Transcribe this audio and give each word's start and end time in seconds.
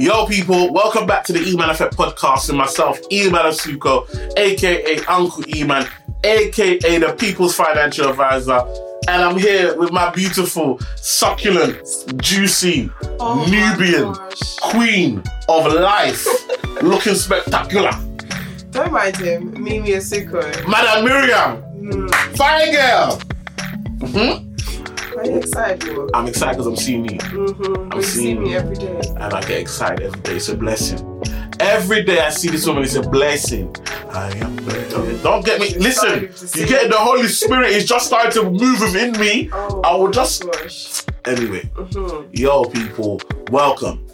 Yo, 0.00 0.24
people, 0.26 0.72
welcome 0.72 1.06
back 1.06 1.24
to 1.24 1.32
the 1.32 1.40
Eman 1.40 1.68
Effect 1.70 1.94
podcast 1.94 2.48
and 2.48 2.56
myself, 2.56 2.98
Eman 3.10 3.44
Asuquo, 3.44 4.06
aka 4.38 4.96
Uncle 5.06 5.42
Eman, 5.44 5.86
aka 6.24 6.78
the 6.98 7.14
People's 7.18 7.54
Financial 7.54 8.08
Advisor. 8.08 8.60
And 9.08 9.22
I'm 9.22 9.38
here 9.38 9.76
with 9.78 9.92
my 9.92 10.10
beautiful, 10.10 10.78
succulent, 10.96 11.82
juicy, 12.22 12.90
Oh 13.20 13.44
Nubian 13.50 14.14
queen 14.62 15.22
of 15.48 15.70
life, 15.72 16.26
looking 16.82 17.14
spectacular. 17.14 17.92
Don't 18.70 18.92
mind 18.92 19.16
him, 19.18 19.52
Mimi 19.62 19.90
Asuquo. 19.90 20.40
Madam 20.68 21.04
Mariam, 21.04 21.62
Mm. 21.80 22.10
fine 22.36 22.72
girl. 22.72 23.20
Mhm. 23.98 24.49
Are 25.16 25.26
you 25.26 25.36
excited? 25.38 26.10
I'm 26.14 26.26
excited 26.26 26.52
because 26.56 26.66
I'm 26.66 26.76
seeing 26.76 27.04
you. 27.04 27.18
Mm-hmm. 27.18 27.92
I'm 27.92 27.98
You 27.98 28.02
see 28.02 28.18
seeing 28.20 28.42
me 28.42 28.50
you. 28.52 28.56
every 28.58 28.76
day. 28.76 29.00
and 29.08 29.34
I 29.34 29.40
get 29.40 29.60
excited 29.60 30.06
every 30.06 30.20
day. 30.20 30.36
It's 30.36 30.48
a 30.48 30.56
blessing. 30.56 31.06
Every 31.58 32.02
day 32.04 32.20
I 32.20 32.30
see 32.30 32.48
this 32.48 32.66
woman, 32.66 32.84
it's 32.84 32.94
a 32.94 33.02
blessing. 33.02 33.74
I 34.10 34.30
am 34.38 34.56
blessed. 34.56 35.22
Don't 35.22 35.44
get 35.44 35.60
me. 35.60 35.74
Listen, 35.78 36.22
you 36.58 36.66
get 36.66 36.84
it. 36.84 36.90
the 36.90 36.96
Holy 36.98 37.28
Spirit 37.28 37.70
is 37.70 37.86
just 37.86 38.06
starting 38.06 38.32
to 38.32 38.50
move 38.50 38.80
within 38.80 39.12
me. 39.20 39.50
Oh, 39.72 39.80
I 39.82 39.94
will 39.96 40.10
just 40.10 40.44
Gosh. 40.50 41.02
anyway. 41.26 41.62
Mm-hmm. 41.74 42.30
Yo, 42.32 42.64
people, 42.64 43.20
welcome. 43.50 44.06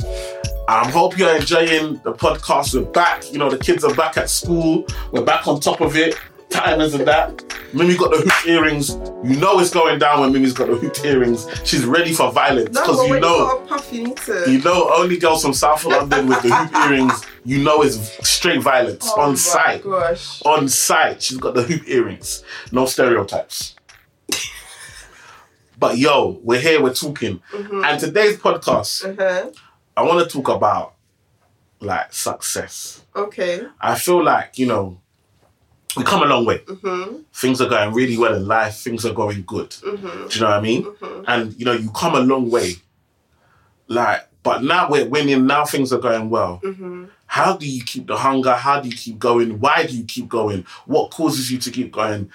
I 0.68 0.90
hope 0.90 1.16
you're 1.16 1.36
enjoying 1.36 2.00
the 2.04 2.12
podcast. 2.12 2.74
We're 2.74 2.90
back. 2.90 3.30
You 3.32 3.38
know, 3.38 3.48
the 3.48 3.58
kids 3.58 3.84
are 3.84 3.94
back 3.94 4.16
at 4.16 4.28
school. 4.28 4.84
We're 5.12 5.24
back 5.24 5.46
on 5.46 5.60
top 5.60 5.80
of 5.80 5.96
it. 5.96 6.18
Timers 6.50 6.94
and 6.94 7.06
that. 7.06 7.42
Mimi 7.72 7.96
got 7.96 8.10
the 8.12 8.18
hoop 8.18 8.46
earrings. 8.46 8.90
You 9.24 9.36
know 9.38 9.58
it's 9.58 9.70
going 9.70 9.98
down 9.98 10.20
when 10.20 10.32
Mimi's 10.32 10.52
got 10.52 10.68
the 10.68 10.76
hoop 10.76 11.04
earrings. 11.04 11.46
She's 11.64 11.84
ready 11.84 12.12
for 12.14 12.30
violence 12.32 12.68
because 12.70 12.96
but 12.96 13.08
you 13.08 13.20
know. 13.20 13.60
you 13.60 13.66
puff, 13.66 13.92
you 13.92 14.14
to. 14.14 14.44
You 14.50 14.62
know, 14.62 14.90
only 14.94 15.18
girls 15.18 15.42
from 15.42 15.52
South 15.52 15.84
London 15.84 16.28
with 16.28 16.42
the 16.42 16.54
hoop 16.54 16.74
earrings, 16.74 17.24
you 17.44 17.62
know, 17.62 17.82
it's 17.82 17.96
straight 18.28 18.62
violence 18.62 19.10
oh 19.14 19.20
on 19.22 19.36
site. 19.36 19.82
Gosh. 19.82 20.40
On 20.42 20.68
site, 20.68 21.22
she's 21.22 21.38
got 21.38 21.54
the 21.54 21.62
hoop 21.62 21.86
earrings. 21.88 22.42
No 22.72 22.86
stereotypes. 22.86 23.74
but 25.78 25.98
yo, 25.98 26.40
we're 26.42 26.60
here, 26.60 26.82
we're 26.82 26.94
talking. 26.94 27.40
Mm-hmm. 27.52 27.84
And 27.84 28.00
today's 28.00 28.38
podcast, 28.38 29.04
Uh-huh. 29.04 29.50
I 29.96 30.02
want 30.02 30.28
to 30.28 30.32
talk 30.42 30.48
about 30.54 30.94
like 31.80 32.12
success. 32.12 33.04
Okay. 33.14 33.62
I 33.80 33.96
feel 33.96 34.22
like, 34.24 34.58
you 34.58 34.66
know, 34.66 35.00
we 35.96 36.04
come 36.04 36.22
a 36.22 36.26
long 36.26 36.44
way. 36.44 36.58
Mm-hmm. 36.58 37.18
Things 37.32 37.60
are 37.60 37.68
going 37.68 37.92
really 37.94 38.16
well 38.18 38.34
in 38.34 38.46
life, 38.46 38.76
things 38.76 39.04
are 39.06 39.12
going 39.14 39.42
good. 39.46 39.70
Mm-hmm. 39.70 40.28
Do 40.28 40.34
you 40.34 40.40
know 40.40 40.50
what 40.50 40.56
I 40.58 40.60
mean? 40.60 40.84
Mm-hmm. 40.84 41.24
and 41.26 41.54
you 41.58 41.64
know 41.64 41.72
you 41.72 41.90
come 41.90 42.14
a 42.14 42.20
long 42.20 42.50
way 42.50 42.72
like 43.88 44.28
but 44.42 44.62
now 44.62 44.88
we're 44.90 45.08
winning 45.08 45.46
now 45.46 45.64
things 45.64 45.92
are 45.92 45.98
going 46.00 46.28
well 46.30 46.60
Mm-hmm. 46.64 47.06
how 47.26 47.56
do 47.56 47.68
you 47.68 47.82
keep 47.84 48.06
the 48.06 48.16
hunger 48.16 48.52
how 48.54 48.80
do 48.80 48.88
you 48.88 48.96
keep 48.96 49.18
going 49.18 49.60
why 49.60 49.86
do 49.86 49.96
you 49.96 50.04
keep 50.04 50.28
going 50.28 50.64
what 50.86 51.10
causes 51.10 51.50
you 51.50 51.58
to 51.58 51.70
keep 51.70 51.92
going 51.92 52.30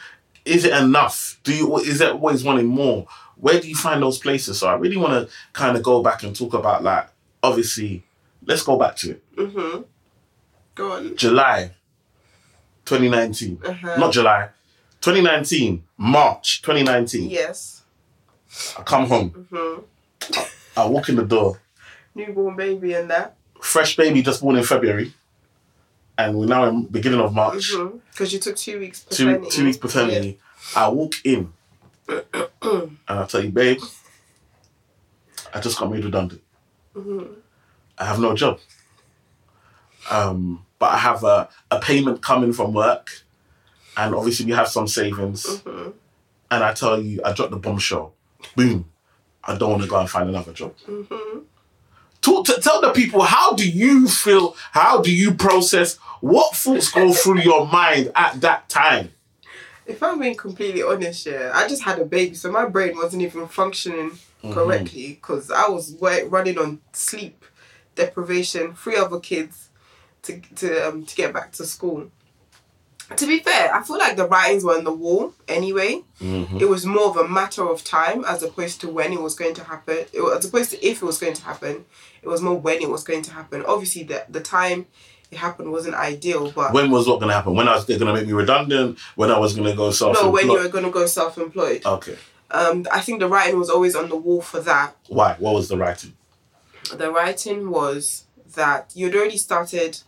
is 0.45 0.64
it 0.66 0.73
enough 0.73 1.39
do 1.44 1.54
you 1.54 1.78
is 1.80 2.02
it 2.02 2.09
always 2.12 2.44
wanting 2.44 2.67
more 2.67 3.06
where 3.38 3.59
do 3.59 3.67
you 3.67 3.76
find 3.76 4.02
those 4.02 4.17
places 4.17 4.59
so 4.59 4.67
i 4.67 4.73
really 4.76 4.98
want 4.98 5.12
to 5.28 5.34
kind 5.54 5.76
of 5.76 5.84
go 5.84 6.02
back 6.02 6.23
and 6.23 6.36
talk 6.36 6.54
about 6.54 6.84
like 6.84 7.08
obviously 7.44 8.04
let's 8.45 8.64
go 8.64 8.78
back 8.78 8.95
to 8.95 9.12
it 9.12 9.23
Mm-hmm. 9.36 9.82
Go 10.76 10.92
on. 10.94 11.16
july 11.17 11.72
2019 12.92 13.59
Uh-huh. 13.64 13.95
not 13.97 14.11
july 14.14 14.50
2019 15.02 15.84
march 15.97 16.61
2019 16.61 17.30
Yes. 17.30 17.83
i 18.78 18.83
come 18.83 19.08
home 19.08 19.30
Mm-hmm. 19.52 19.81
i 20.80 20.86
walk 20.86 21.09
in 21.09 21.16
the 21.16 21.25
door 21.25 21.59
Newborn 22.16 22.56
baby 22.58 22.94
and 22.94 23.09
that. 23.09 23.36
fresh 23.61 23.95
baby 23.95 24.22
just 24.22 24.42
born 24.42 24.58
in 24.58 24.64
February, 24.66 25.14
and 26.17 26.38
we're 26.38 26.45
now 26.45 26.66
in 26.67 26.83
beginning 26.88 27.22
of 27.22 27.33
March. 27.33 27.72
Mm-hmm. 27.72 27.98
Because 28.11 28.33
you 28.33 28.39
took 28.39 28.58
two 28.58 28.80
weeks 28.80 29.00
Two 29.05 29.28
paternity. 29.28 29.50
two 29.55 29.64
weeks 29.64 29.78
paternity. 29.78 30.39
I 30.76 30.89
walk 30.89 31.14
in, 31.23 31.54
and 32.10 32.98
I 33.08 33.26
tell 33.27 33.42
you, 33.45 33.49
babe, 33.52 33.80
I 35.54 35.61
just 35.61 35.80
got 35.80 35.89
made 35.89 36.04
redundant. 36.04 36.42
Mm-hmm. 36.98 37.33
I 37.98 38.04
have 38.05 38.20
no 38.20 38.36
job. 38.36 38.60
Um, 40.10 40.66
but 40.81 40.92
I 40.92 40.97
have 40.97 41.23
a, 41.23 41.47
a 41.69 41.80
payment 41.80 42.23
coming 42.23 42.53
from 42.53 42.73
work, 42.73 43.08
and 43.95 44.15
obviously 44.15 44.47
we 44.47 44.53
have 44.53 44.67
some 44.67 44.87
savings. 44.87 45.45
Mm-hmm. 45.45 45.92
And 46.49 46.64
I 46.64 46.73
tell 46.73 46.99
you, 46.99 47.21
I 47.23 47.31
dropped 47.33 47.52
the 47.52 47.58
bombshell. 47.58 48.14
Boom. 48.55 48.89
I 49.43 49.55
don't 49.55 49.69
want 49.69 49.83
to 49.83 49.87
go 49.87 49.99
and 49.99 50.09
find 50.09 50.27
another 50.27 50.53
job. 50.53 50.73
Mm-hmm. 50.87 51.39
Talk 52.21 52.45
to, 52.47 52.59
tell 52.59 52.81
the 52.81 52.92
people 52.92 53.21
how 53.21 53.53
do 53.53 53.69
you 53.69 54.08
feel? 54.08 54.55
How 54.71 55.02
do 55.02 55.15
you 55.15 55.36
process? 55.36 55.97
What 56.19 56.55
thoughts 56.55 56.92
go 56.92 57.13
through 57.13 57.42
your 57.42 57.67
mind 57.67 58.11
at 58.15 58.42
that 58.42 58.67
time? 58.67 59.11
If 59.86 60.02
I'm 60.02 60.19
being 60.19 60.36
completely 60.36 60.81
honest, 60.81 61.27
yeah, 61.27 61.52
I 61.53 61.67
just 61.67 61.83
had 61.83 61.99
a 61.99 62.05
baby, 62.05 62.33
so 62.33 62.52
my 62.52 62.65
brain 62.65 62.95
wasn't 62.95 63.21
even 63.21 63.48
functioning 63.48 64.11
Mm-hmm. 64.43 64.53
correctly 64.53 65.08
because 65.21 65.52
I 65.52 65.69
was 65.69 65.95
running 66.02 66.58
on 66.58 66.81
sleep 66.93 67.45
deprivation, 67.93 68.73
three 68.73 68.95
other 68.95 69.19
kids 69.19 69.69
to 70.23 70.39
to 70.55 70.87
um, 70.87 71.05
to 71.05 71.15
get 71.15 71.33
back 71.33 71.52
to 71.54 71.65
school. 71.65 72.11
To 73.17 73.27
be 73.27 73.39
fair, 73.39 73.73
I 73.76 73.83
feel 73.83 73.98
like 73.98 74.15
the 74.15 74.26
writings 74.26 74.64
were 74.64 74.77
on 74.77 74.86
the 74.86 74.93
wall 74.93 75.33
anyway. 75.49 76.02
Mm-hmm. 76.21 76.59
It 76.61 76.70
was 76.70 76.86
more 76.86 77.08
of 77.09 77.17
a 77.17 77.27
matter 77.27 77.67
of 77.67 77.83
time 77.83 78.23
as 78.23 78.42
opposed 78.42 78.80
to 78.81 78.89
when 78.89 79.11
it 79.11 79.21
was 79.21 79.36
going 79.36 79.54
to 79.55 79.65
happen. 79.65 80.05
It 80.14 80.21
was, 80.21 80.37
as 80.37 80.45
opposed 80.45 80.71
to 80.71 80.86
if 80.86 81.02
it 81.02 81.05
was 81.05 81.17
going 81.17 81.33
to 81.33 81.43
happen, 81.43 81.83
it 82.21 82.30
was 82.30 82.42
more 82.42 82.58
when 82.58 82.81
it 82.81 82.89
was 82.89 83.04
going 83.04 83.21
to 83.23 83.33
happen. 83.33 83.65
Obviously, 83.67 84.04
the 84.04 84.23
the 84.30 84.39
time 84.39 84.86
it 85.30 85.37
happened 85.37 85.71
wasn't 85.71 85.95
ideal, 85.95 86.52
but 86.52 86.73
When 86.73 86.89
was 86.92 87.08
what 87.08 87.20
going 87.20 87.30
to 87.30 87.36
happen? 87.36 87.54
When 87.54 87.67
I 87.67 87.76
was 87.76 87.86
they're 87.86 87.99
going 87.99 88.14
to 88.14 88.20
make 88.20 88.27
me 88.27 88.33
redundant? 88.33 88.99
When 89.15 89.30
I 89.31 89.39
was 89.39 89.55
going 89.55 89.70
to 89.70 89.76
go 89.76 89.92
self 89.92 90.15
employed. 90.17 90.26
no, 90.26 90.31
when 90.31 90.48
you 90.48 90.64
were 90.64 90.70
going 90.70 90.83
to 90.86 90.92
go 90.92 91.05
self-employed. 91.05 91.86
Okay. 91.86 92.17
Um, 92.52 92.86
I 92.92 92.99
think 92.99 93.20
the 93.21 93.30
writing 93.30 93.58
was 93.58 93.70
always 93.70 93.95
on 93.95 94.10
the 94.10 94.15
wall 94.17 94.42
for 94.42 94.60
that. 94.61 94.95
Why? 95.08 95.36
What 95.39 95.54
was 95.54 95.70
the 95.70 95.77
writing? 95.77 96.14
The 96.93 97.10
writing 97.10 97.70
was 97.70 98.26
that 98.55 98.92
you'd 98.93 99.15
already 99.15 99.37
started 99.37 99.99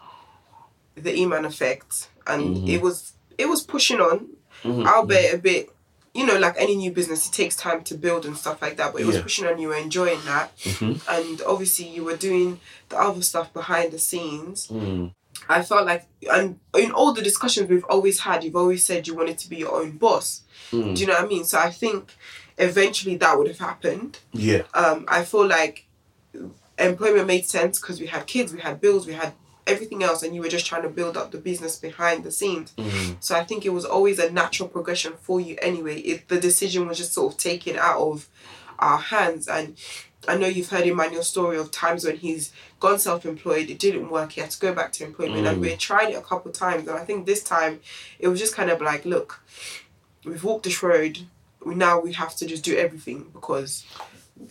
the 0.96 1.12
Eman 1.12 1.46
effect, 1.46 2.08
and 2.28 2.58
Mhm. 2.58 2.70
it 2.70 2.82
was 2.82 3.14
it 3.38 3.50
was 3.50 3.62
pushing 3.64 4.00
on, 4.00 4.28
Mhm. 4.64 4.86
albeit 4.88 5.34
a 5.34 5.38
bit. 5.40 5.70
You 6.14 6.24
know, 6.28 6.38
like 6.38 6.54
any 6.60 6.76
new 6.76 6.92
business, 6.92 7.26
it 7.28 7.34
takes 7.34 7.56
time 7.56 7.84
to 7.86 7.96
build 7.96 8.26
and 8.28 8.38
stuff 8.38 8.62
like 8.62 8.78
that. 8.78 8.94
But 8.94 9.02
it 9.02 9.08
was 9.08 9.16
Yeah. 9.16 9.24
pushing 9.24 9.48
on. 9.48 9.58
You 9.58 9.70
were 9.70 9.76
enjoying 9.76 10.24
that, 10.26 10.56
Mhm. 10.60 11.02
and 11.10 11.42
obviously 11.42 11.88
you 11.88 12.04
were 12.04 12.16
doing 12.16 12.60
the 12.90 12.98
other 13.00 13.24
stuff 13.24 13.52
behind 13.52 13.92
the 13.92 13.98
scenes. 13.98 14.68
Mm. 14.68 15.14
I 15.50 15.64
felt 15.64 15.88
like, 15.88 16.06
and 16.32 16.60
in 16.78 16.92
all 16.92 17.12
the 17.12 17.24
discussions 17.24 17.68
we've 17.68 17.84
always 17.86 18.20
had, 18.20 18.44
you've 18.44 18.56
always 18.56 18.86
said 18.86 19.08
you 19.08 19.16
wanted 19.16 19.40
to 19.40 19.50
be 19.50 19.58
your 19.58 19.74
own 19.82 19.98
boss. 19.98 20.42
Mm. 20.72 20.94
Do 20.96 21.02
you 21.02 21.08
know 21.08 21.14
what 21.16 21.24
I 21.24 21.28
mean? 21.28 21.46
So 21.46 21.58
I 21.58 21.72
think 21.72 22.12
eventually 22.60 23.16
that 23.18 23.36
would 23.36 23.48
have 23.48 23.58
happened. 23.58 24.20
Yeah. 24.32 24.62
um, 24.76 25.06
I 25.08 25.24
feel 25.26 25.48
like 25.48 25.86
employment 26.78 27.28
made 27.28 27.46
sense 27.48 27.80
because 27.80 28.00
we 28.00 28.06
had 28.08 28.28
kids, 28.28 28.54
we 28.54 28.60
had 28.62 28.80
bills, 28.80 29.08
we 29.08 29.14
had 29.14 29.34
everything 29.66 30.04
else, 30.04 30.24
and 30.24 30.36
you 30.36 30.42
were 30.42 30.50
just 30.50 30.66
trying 30.66 30.82
to 30.84 30.90
build 30.90 31.16
up 31.18 31.32
the 31.32 31.38
business 31.38 31.78
behind 31.78 32.24
the 32.24 32.32
scenes. 32.32 32.74
Mm. 32.78 33.18
So 33.20 33.36
I 33.36 33.44
think 33.44 33.66
it 33.66 33.70
was 33.74 33.86
always 33.86 34.20
a 34.20 34.32
natural 34.32 34.70
progression 34.70 35.14
for 35.22 35.40
you 35.40 35.58
anyway. 35.62 36.00
It, 36.00 36.28
the 36.28 36.40
decision 36.40 36.88
was 36.88 36.98
just 36.98 37.14
sort 37.14 37.34
of 37.34 37.40
taken 37.40 37.78
out 37.78 38.00
of 38.00 38.28
our 38.80 38.98
hands. 38.98 39.48
And 39.48 39.78
I 40.28 40.38
know 40.38 40.48
you've 40.48 40.70
heard 40.70 40.86
Emmanuel's 40.88 41.28
story 41.28 41.58
of 41.58 41.72
times 41.72 42.04
when 42.06 42.18
he's 42.18 42.52
gone 42.80 43.00
self 43.00 43.26
employed, 43.26 43.70
it 43.70 43.80
didn't 43.80 44.10
work, 44.10 44.34
he 44.34 44.42
had 44.42 44.52
to 44.52 44.60
go 44.60 44.74
back 44.74 44.92
to 44.94 45.06
employment. 45.06 45.48
And 45.48 45.58
Mm. 45.58 45.62
we 45.62 45.76
tried 45.76 46.10
it 46.12 46.16
a 46.16 46.22
couple 46.22 46.52
times. 46.52 46.88
And 46.88 46.98
I 46.98 47.06
think 47.06 47.26
this 47.26 47.44
time 47.44 47.80
it 48.20 48.28
was 48.28 48.40
just 48.40 48.56
kind 48.56 48.70
of 48.70 48.82
like, 48.82 49.06
look, 49.06 49.42
we've 50.26 50.44
walked 50.44 50.64
this 50.64 50.82
road. 50.84 51.20
We, 51.66 51.76
now 51.76 52.00
we 52.00 52.14
have 52.14 52.36
to 52.38 52.46
just 52.46 52.64
do 52.64 52.76
everything 52.78 53.30
because 53.34 53.86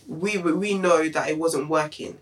we 0.07 0.37
we 0.37 0.73
know 0.77 1.09
that 1.09 1.29
it 1.29 1.37
wasn't 1.37 1.69
working. 1.69 2.17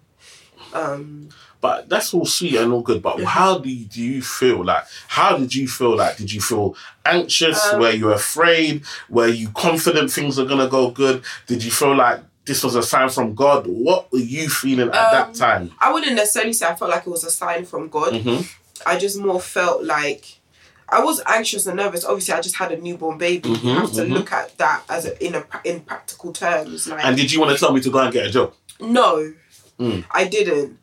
Um, 0.73 1.29
But 1.61 1.87
that's 1.89 2.13
all 2.13 2.25
sweet 2.25 2.55
and 2.55 2.73
all 2.73 2.81
good. 2.81 3.01
But 3.03 3.19
Yeah. 3.19 3.25
how 3.27 3.59
do 3.59 3.69
you, 3.69 3.85
do 3.85 4.01
you 4.01 4.21
feel 4.21 4.65
like? 4.65 4.83
How 5.07 5.37
did 5.37 5.53
you 5.53 5.67
feel 5.67 5.95
like? 5.95 6.17
Did 6.17 6.33
you 6.33 6.41
feel 6.41 6.75
anxious? 7.05 7.63
Um, 7.71 7.79
Were 7.79 7.91
you 7.91 8.11
afraid? 8.11 8.83
Were 9.09 9.27
you 9.27 9.49
confident 9.49 10.11
things 10.11 10.39
are 10.39 10.45
gonna 10.45 10.67
go 10.67 10.89
good? 10.89 11.23
Did 11.47 11.63
you 11.63 11.71
feel 11.71 11.95
like 11.95 12.19
this 12.45 12.63
was 12.63 12.75
a 12.75 12.81
sign 12.83 13.09
from 13.09 13.35
God? 13.35 13.67
What 13.67 14.11
were 14.11 14.17
you 14.17 14.49
feeling 14.49 14.87
at 14.87 14.93
that 14.93 15.27
Um, 15.27 15.33
time? 15.33 15.71
I 15.79 15.93
wouldn't 15.93 16.15
necessarily 16.15 16.53
say 16.53 16.67
I 16.67 16.75
felt 16.75 16.89
like 16.89 17.05
it 17.05 17.09
was 17.09 17.23
a 17.23 17.31
sign 17.31 17.65
from 17.65 17.87
God. 17.89 18.15
hmm 18.21 18.41
I 18.83 18.97
just 18.97 19.19
more 19.19 19.39
felt 19.39 19.83
like 19.83 20.39
I 20.89 20.99
was 21.03 21.21
anxious 21.27 21.67
and 21.67 21.77
nervous. 21.77 22.03
Obviously, 22.03 22.33
I 22.33 22.41
just 22.41 22.55
had 22.55 22.71
a 22.71 22.77
newborn 22.77 23.19
baby. 23.19 23.47
you 23.49 23.55
Mhm, 23.55 23.75
have 23.81 23.91
to 23.93 24.01
mhm. 24.01 24.13
look 24.13 24.31
at 24.33 24.57
that 24.57 24.81
as 24.89 25.05
a, 25.05 25.23
in 25.23 25.35
a 25.35 25.43
in 25.63 25.81
practical 25.81 26.33
terms. 26.33 26.87
Like 26.87 27.05
And 27.05 27.15
did 27.15 27.31
you 27.31 27.39
want 27.39 27.51
to 27.53 27.57
tell 27.63 27.71
me 27.71 27.79
to 27.81 27.91
go 27.91 27.99
and 27.99 28.11
get 28.11 28.25
a 28.25 28.31
job? 28.31 28.53
no, 28.79 29.33
Mm. 29.79 30.03
I 30.11 30.25
didn't 30.25 30.77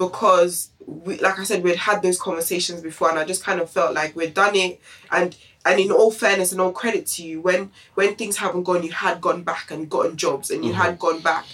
because 0.00 0.70
we, 0.86 1.18
like 1.18 1.38
I 1.38 1.44
said, 1.44 1.62
we'd 1.62 1.76
had 1.76 2.02
those 2.02 2.18
conversations 2.18 2.80
before, 2.80 3.10
and 3.10 3.18
I 3.18 3.24
just 3.24 3.44
kind 3.44 3.60
of 3.60 3.68
felt 3.68 3.94
like 3.94 4.16
we'd 4.16 4.32
done 4.32 4.56
it. 4.56 4.80
And 5.12 5.36
and 5.66 5.78
in 5.78 5.92
all 5.92 6.10
fairness 6.10 6.52
and 6.52 6.60
all 6.60 6.72
credit 6.72 7.06
to 7.08 7.22
you, 7.22 7.42
when 7.42 7.70
when 7.94 8.14
things 8.16 8.38
haven't 8.38 8.62
gone, 8.62 8.82
you 8.82 8.92
had 8.92 9.20
gone 9.20 9.42
back 9.42 9.70
and 9.70 9.90
gotten 9.90 10.16
jobs, 10.16 10.50
and 10.50 10.64
you 10.64 10.72
had 10.72 10.98
mm-hmm. 10.98 11.00
gone 11.00 11.20
back, 11.20 11.44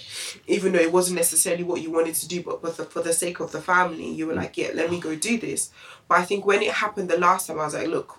even 0.47 0.71
though 0.71 0.79
it 0.79 0.93
wasn't 0.93 1.17
necessarily 1.17 1.65
what 1.65 1.81
you 1.81 1.91
wanted 1.91 2.15
to 2.15 2.27
do, 2.27 2.41
but 2.41 2.61
but 2.61 2.77
the, 2.77 2.85
for 2.85 3.01
the 3.01 3.11
sake 3.11 3.41
of 3.41 3.51
the 3.51 3.59
family, 3.59 4.09
you 4.09 4.25
were 4.27 4.33
like, 4.33 4.55
yeah, 4.57 4.69
let 4.73 4.89
me 4.89 5.01
go 5.01 5.13
do 5.13 5.37
this. 5.37 5.71
But 6.07 6.19
I 6.19 6.23
think 6.23 6.45
when 6.45 6.61
it 6.61 6.71
happened 6.71 7.09
the 7.09 7.19
last 7.19 7.47
time, 7.47 7.59
I 7.59 7.65
was 7.65 7.73
like, 7.73 7.87
look. 7.87 8.17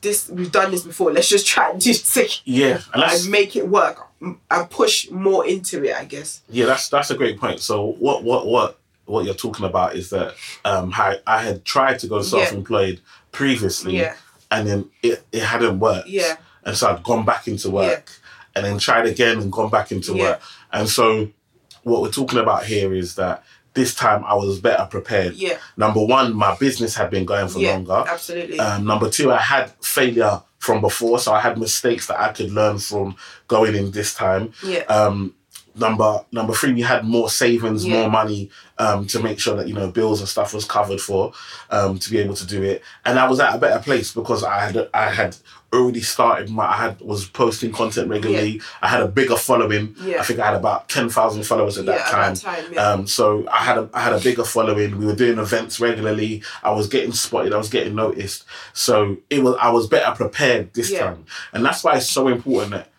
This 0.00 0.28
we've 0.28 0.52
done 0.52 0.70
this 0.70 0.82
before. 0.82 1.12
Let's 1.12 1.30
just 1.30 1.46
try 1.46 1.70
and 1.70 1.80
do 1.80 1.90
this 1.90 2.42
Yeah, 2.44 2.82
and 2.92 3.02
and 3.02 3.30
make 3.30 3.56
it 3.56 3.66
work 3.66 4.06
and 4.20 4.68
push 4.68 5.08
more 5.10 5.46
into 5.46 5.82
it. 5.82 5.96
I 5.96 6.04
guess. 6.04 6.42
Yeah, 6.50 6.66
that's 6.66 6.90
that's 6.90 7.10
a 7.10 7.16
great 7.16 7.40
point. 7.40 7.60
So 7.60 7.86
what 7.86 8.22
what 8.22 8.44
what 8.46 8.78
what 9.06 9.24
you're 9.24 9.34
talking 9.34 9.66
about 9.66 9.94
is 9.96 10.10
that 10.10 10.34
um 10.64 10.92
I, 10.94 11.18
I 11.26 11.42
had 11.42 11.64
tried 11.64 11.98
to 12.00 12.06
go 12.06 12.22
self-employed 12.22 13.00
previously 13.32 13.98
Yeah. 13.98 14.14
and 14.50 14.66
then 14.68 14.90
it, 15.02 15.24
it 15.32 15.42
hadn't 15.42 15.78
worked. 15.80 16.08
Yeah. 16.08 16.36
And 16.64 16.76
so 16.76 16.88
I'd 16.90 17.02
gone 17.02 17.24
back 17.24 17.46
into 17.48 17.70
work 17.70 18.10
and 18.56 18.64
then 18.64 18.78
tried 18.78 19.06
again 19.06 19.38
and 19.38 19.50
gone 19.52 19.70
back 19.70 19.92
into 19.92 20.14
Yeah. 20.14 20.22
work. 20.22 20.40
And 20.72 20.88
so 20.88 21.28
what 21.82 22.00
we're 22.02 22.10
talking 22.10 22.38
about 22.38 22.64
here 22.64 22.94
is 22.94 23.16
that 23.16 23.44
this 23.74 23.94
time 23.94 24.24
I 24.24 24.34
was 24.34 24.60
better 24.60 24.86
prepared. 24.86 25.34
Yeah. 25.34 25.58
Number 25.76 26.02
one, 26.04 26.32
my 26.32 26.56
business 26.56 26.94
had 26.94 27.10
been 27.10 27.24
going 27.24 27.48
for 27.48 27.58
yeah. 27.58 27.72
longer. 27.72 28.04
Absolutely. 28.08 28.58
Um, 28.60 28.84
number 28.86 29.10
two, 29.10 29.32
I 29.32 29.38
had 29.38 29.70
failure 29.82 30.40
from 30.60 30.80
before, 30.80 31.18
so 31.18 31.32
I 31.32 31.40
had 31.40 31.58
mistakes 31.58 32.06
that 32.06 32.18
I 32.20 32.32
could 32.32 32.50
learn 32.52 32.78
from 32.78 33.16
going 33.48 33.74
in 33.74 33.90
this 33.90 34.14
time. 34.14 34.52
yeah. 34.62 34.84
Um, 34.84 35.34
number 35.74 36.24
number 36.32 36.52
three, 36.52 36.72
we 36.72 36.82
had 36.82 37.04
more 37.04 37.28
savings, 37.28 37.84
Yeah. 37.84 38.00
more 38.00 38.10
money 38.10 38.50
um, 38.78 39.06
to 39.08 39.20
make 39.20 39.38
sure 39.38 39.56
that 39.56 39.68
you 39.68 39.74
know 39.74 39.90
bills 39.90 40.20
and 40.20 40.28
stuff 40.28 40.54
was 40.54 40.64
covered 40.64 41.00
for 41.00 41.32
um, 41.70 41.98
to 41.98 42.10
be 42.10 42.18
able 42.18 42.34
to 42.34 42.46
do 42.46 42.62
it, 42.62 42.82
and 43.04 43.18
I 43.18 43.28
was 43.28 43.40
at 43.40 43.54
a 43.54 43.58
better 43.58 43.80
place 43.82 44.12
because 44.12 44.44
I 44.44 44.60
had 44.60 44.88
I 44.94 45.10
had 45.10 45.36
already 45.72 46.00
started 46.02 46.48
my 46.50 46.64
I 46.66 46.76
had 46.76 47.00
was 47.00 47.26
posting 47.26 47.72
content 47.72 48.08
regularly. 48.08 48.60
I 48.80 48.86
had 48.88 49.00
a 49.02 49.08
bigger 49.08 49.34
following. 49.36 49.96
Yeah. 50.00 50.20
I 50.20 50.22
think 50.22 50.38
I 50.38 50.46
had 50.46 50.54
about 50.54 50.88
ten 50.88 51.08
thousand 51.08 51.42
followers 51.44 51.78
at 51.78 51.84
yeah. 51.84 51.92
that 51.96 52.10
time. 52.10 52.32
At 52.32 52.36
that 52.36 52.62
time. 52.64 52.72
Yeah. 52.72 52.88
Um, 52.90 53.06
so 53.08 53.46
I 53.48 53.58
had 53.64 53.78
a 53.78 53.90
I 53.92 54.00
had 54.00 54.12
a 54.12 54.20
bigger 54.20 54.44
following. 54.44 54.98
We 54.98 55.06
were 55.06 55.16
doing 55.16 55.38
events 55.38 55.80
regularly. 55.80 56.42
I 56.62 56.70
was 56.70 56.86
getting 56.86 57.12
spotted. 57.12 57.52
I 57.52 57.56
was 57.56 57.68
getting 57.68 57.96
noticed. 57.96 58.44
So 58.72 59.16
it 59.30 59.42
was 59.42 59.56
I 59.60 59.70
was 59.70 59.88
better 59.88 60.14
prepared 60.14 60.72
this 60.74 60.90
Yeah. 60.92 61.00
time, 61.06 61.26
and 61.52 61.64
that's 61.64 61.82
why 61.82 61.96
it's 61.96 62.08
so 62.10 62.28
important 62.28 62.70
that 62.72 62.90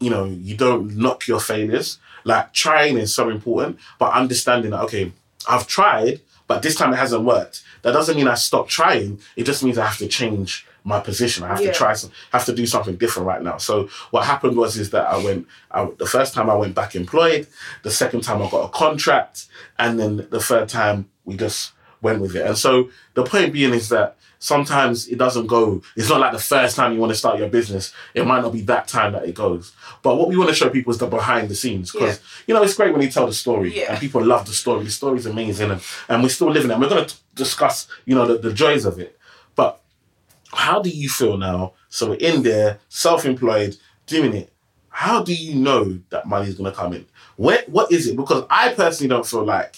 you 0.00 0.08
know 0.10 0.24
you 0.24 0.56
don't 0.56 0.96
knock 0.96 1.26
your 1.28 1.40
failures. 1.40 1.98
Like 2.24 2.52
trying 2.52 2.98
is 2.98 3.14
so 3.14 3.28
important, 3.30 3.78
but 3.98 4.12
understanding 4.12 4.70
that 4.72 4.80
okay, 4.82 5.12
I've 5.48 5.66
tried, 5.66 6.20
but 6.46 6.62
this 6.62 6.74
time 6.76 6.92
it 6.92 6.96
hasn't 6.96 7.24
worked. 7.24 7.62
That 7.82 7.92
doesn't 7.92 8.16
mean 8.16 8.28
I 8.28 8.34
stop 8.34 8.68
trying. 8.68 9.20
It 9.36 9.44
just 9.44 9.62
means 9.64 9.76
I 9.78 9.86
have 9.86 9.98
to 9.98 10.06
change 10.08 10.66
my 10.84 11.00
position. 11.00 11.44
I 11.44 11.48
have 11.48 11.60
Yeah. 11.60 11.72
to 11.72 11.74
try 11.78 11.92
some, 11.94 12.10
have 12.32 12.44
to 12.46 12.52
do 12.54 12.66
something 12.66 12.96
different 12.96 13.26
right 13.26 13.42
now. 13.42 13.56
So 13.56 13.88
what 14.10 14.24
happened 14.24 14.56
was 14.56 14.76
is 14.76 14.90
that 14.90 15.06
I 15.06 15.16
went. 15.22 15.46
I, 15.70 15.88
the 15.98 16.06
first 16.06 16.34
time 16.34 16.48
I 16.50 16.54
went 16.54 16.74
back 16.74 16.94
employed. 16.96 17.46
The 17.82 17.90
second 17.90 18.22
time 18.22 18.42
I 18.42 18.50
got 18.50 18.64
a 18.64 18.68
contract, 18.68 19.46
and 19.78 19.98
then 19.98 20.26
the 20.30 20.40
third 20.40 20.68
time 20.68 21.08
we 21.24 21.36
just 21.36 21.72
went 22.02 22.20
with 22.20 22.36
it. 22.36 22.44
And 22.46 22.58
so 22.58 22.90
the 23.14 23.22
point 23.24 23.52
being 23.52 23.72
is 23.72 23.88
that 23.90 24.16
sometimes 24.38 25.06
it 25.08 25.18
doesn't 25.18 25.46
go. 25.46 25.82
It's 25.96 26.08
not 26.08 26.20
like 26.20 26.32
the 26.32 26.38
first 26.38 26.74
time 26.76 26.92
you 26.92 26.98
want 27.00 27.12
to 27.12 27.16
start 27.18 27.38
your 27.38 27.48
business. 27.48 27.92
It 28.12 28.26
might 28.26 28.40
not 28.42 28.52
be 28.52 28.60
that 28.62 28.88
time 28.88 29.12
that 29.12 29.24
it 29.24 29.34
goes. 29.34 29.72
But 30.02 30.16
what 30.16 30.28
we 30.28 30.36
want 30.36 30.50
to 30.50 30.54
show 30.56 30.68
people 30.68 30.90
is 30.92 30.98
the 30.98 31.06
behind 31.06 31.48
the 31.48 31.54
scenes 31.54 31.92
because 31.92 32.20
you 32.46 32.54
know 32.54 32.62
it's 32.62 32.74
great 32.74 32.92
when 32.92 33.02
you 33.02 33.10
tell 33.10 33.26
the 33.26 33.32
story 33.32 33.78
Yeah. 33.78 33.92
and 33.92 34.00
people 34.00 34.22
love 34.24 34.46
the 34.46 34.52
story. 34.52 34.84
The 34.84 34.90
story's 34.90 35.26
amazing, 35.26 35.70
and, 35.70 35.80
and 36.08 36.22
we're 36.22 36.28
still 36.28 36.50
living 36.50 36.70
it. 36.70 36.74
And 36.74 36.82
we're 36.82 36.88
going 36.88 37.06
to 37.06 37.14
discuss 37.36 37.86
you 38.04 38.14
know 38.16 38.26
the, 38.26 38.38
the 38.38 38.52
joys 38.52 38.84
of 38.84 38.98
it. 38.98 39.16
But 39.54 39.80
how 40.52 40.82
do 40.82 40.90
you 40.90 41.08
feel 41.08 41.36
now? 41.36 41.74
So 41.88 42.10
we're 42.10 42.16
in 42.16 42.42
there, 42.42 42.80
self-employed, 42.88 43.76
doing 44.06 44.34
it. 44.34 44.52
How 44.88 45.22
do 45.22 45.32
you 45.34 45.54
know 45.54 46.00
that 46.10 46.26
money 46.26 46.48
is 46.48 46.56
going 46.56 46.70
to 46.70 46.76
come 46.76 46.92
in? 46.94 47.06
Where, 47.36 47.62
what 47.66 47.90
is 47.92 48.06
it? 48.08 48.16
Because 48.16 48.44
I 48.50 48.74
personally 48.74 49.08
don't 49.08 49.26
feel 49.26 49.44
like 49.44 49.76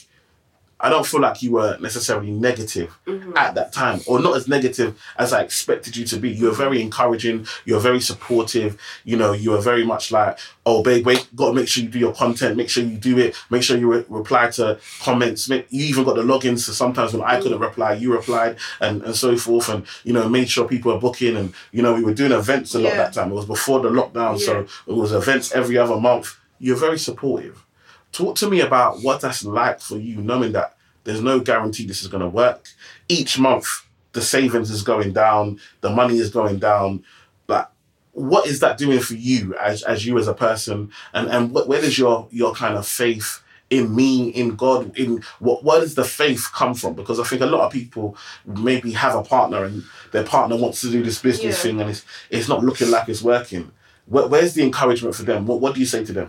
I 0.81 0.89
don't 0.89 1.07
feel 1.07 1.21
like 1.21 1.43
you 1.43 1.53
were 1.53 1.79
necessarily 1.81 2.31
negative 2.31 2.97
mm-hmm. 3.07 3.37
at 3.37 3.55
that 3.55 3.73
time, 3.73 4.01
or 4.07 4.21
not 4.21 4.37
as 4.37 4.49
negative 4.49 5.01
as 5.17 5.33
I 5.33 5.43
expected 5.43 5.97
you 5.97 6.05
to 6.07 6.19
be. 6.19 6.31
You 6.31 6.47
were 6.47 6.53
very 6.53 6.83
encouraging. 6.83 7.47
You 7.65 7.75
were 7.75 7.81
very 7.81 8.01
supportive. 8.01 8.81
You 9.05 9.17
know, 9.17 9.33
you 9.33 9.53
were 9.53 9.61
very 9.61 9.85
much 9.85 10.11
like, 10.11 10.39
"Oh, 10.67 10.83
babe, 10.83 11.07
wait, 11.07 11.29
got 11.37 11.49
to 11.49 11.53
make 11.55 11.69
sure 11.69 11.83
you 11.83 11.89
do 11.89 11.99
your 11.99 12.13
content. 12.13 12.57
Make 12.57 12.69
sure 12.69 12.83
you 12.83 12.97
do 12.97 13.19
it. 13.19 13.37
Make 13.51 13.63
sure 13.63 13.77
you 13.77 13.91
re- 13.91 14.05
reply 14.09 14.51
to 14.51 14.79
comments. 15.01 15.49
Make, 15.49 15.67
you 15.71 15.85
even 15.85 16.05
got 16.05 16.17
the 16.17 16.23
logins. 16.23 16.61
So 16.61 16.73
sometimes 16.73 17.13
when 17.13 17.23
I 17.23 17.41
couldn't 17.41 17.59
mm. 17.59 17.63
reply, 17.63 17.95
you 17.95 18.13
replied, 18.13 18.57
and 18.81 19.03
and 19.03 19.15
so 19.15 19.37
forth. 19.37 19.69
And 19.69 19.87
you 20.03 20.13
know, 20.13 20.29
made 20.29 20.51
sure 20.51 20.67
people 20.67 20.93
were 20.93 21.01
booking. 21.01 21.37
And 21.37 21.55
you 21.73 21.83
know, 21.83 21.95
we 21.95 22.05
were 22.05 22.15
doing 22.15 22.33
events 22.33 22.75
a 22.75 22.79
lot 22.79 22.91
Yeah. 22.91 22.97
that 22.97 23.13
time. 23.15 23.31
It 23.31 23.35
was 23.35 23.47
before 23.47 23.81
the 23.81 23.91
lockdown, 23.91 24.39
so 24.39 24.67
it 24.87 24.93
was 24.93 25.13
events 25.13 25.53
every 25.53 25.79
other 25.79 25.97
month. 26.01 26.37
You're 26.59 26.77
very 26.77 26.99
supportive 26.99 27.65
talk 28.15 28.37
to 28.37 28.49
me 28.49 28.61
about 28.61 29.03
what 29.03 29.21
that's 29.21 29.45
like 29.45 29.81
for 29.81 29.99
you 29.99 30.17
knowing 30.23 30.53
that 30.53 30.77
there's 31.05 31.21
no 31.21 31.41
guarantee 31.41 31.87
this 31.87 32.01
is 32.03 32.09
going 32.09 32.23
to 32.23 32.29
work. 32.29 32.69
Each 33.09 33.39
month 33.39 33.67
the 34.13 34.23
savings 34.23 34.71
is 34.71 34.83
going 34.83 35.13
down 35.13 35.59
the 35.83 35.91
money 35.91 36.17
is 36.19 36.31
going 36.31 36.59
down. 36.59 37.05
Like 37.49 37.67
what 38.13 38.47
is 38.47 38.61
that 38.61 38.79
doing 38.79 39.01
for 39.01 39.15
you 39.15 39.55
as, 39.57 39.83
as 39.83 40.07
you 40.07 40.17
as 40.19 40.29
a 40.29 40.35
person? 40.35 40.91
And 41.13 41.29
and 41.29 41.53
what, 41.53 41.69
where 41.69 41.81
does 41.81 41.99
your 41.99 42.29
your 42.31 42.55
kind 42.55 42.77
of 42.77 42.87
faith 42.87 43.41
in 43.71 43.97
me 43.97 44.29
in 44.29 44.55
god 44.57 44.97
in 44.97 45.23
what 45.41 45.65
where 45.65 45.81
does 45.81 45.95
the 45.97 46.05
faith 46.05 46.49
come 46.55 46.75
from? 46.75 46.95
Because 46.95 47.19
i 47.19 47.25
think 47.25 47.43
a 47.43 47.47
lot 47.47 47.63
of 47.67 47.73
people 47.73 48.17
maybe 48.47 48.93
have 48.93 49.15
a 49.17 49.23
partner 49.23 49.65
and 49.65 49.83
their 50.13 50.23
partner 50.23 50.55
wants 50.57 50.81
to 50.83 50.91
do 50.91 51.03
this 51.03 51.21
business 51.21 51.57
Yeah. 51.57 51.63
thing 51.63 51.81
and 51.81 51.91
it's 51.91 52.05
it's 52.31 52.49
not 52.49 52.63
looking 52.63 52.91
like 52.91 53.09
it's 53.09 53.23
working. 53.23 53.73
Where, 54.07 54.27
where's 54.29 54.53
the 54.55 54.63
encouragement 54.63 55.15
for 55.15 55.23
them? 55.23 55.47
What, 55.47 55.61
what 55.61 55.75
do 55.75 55.81
you 55.81 55.87
say 55.87 56.05
to 56.05 56.13
them 56.13 56.29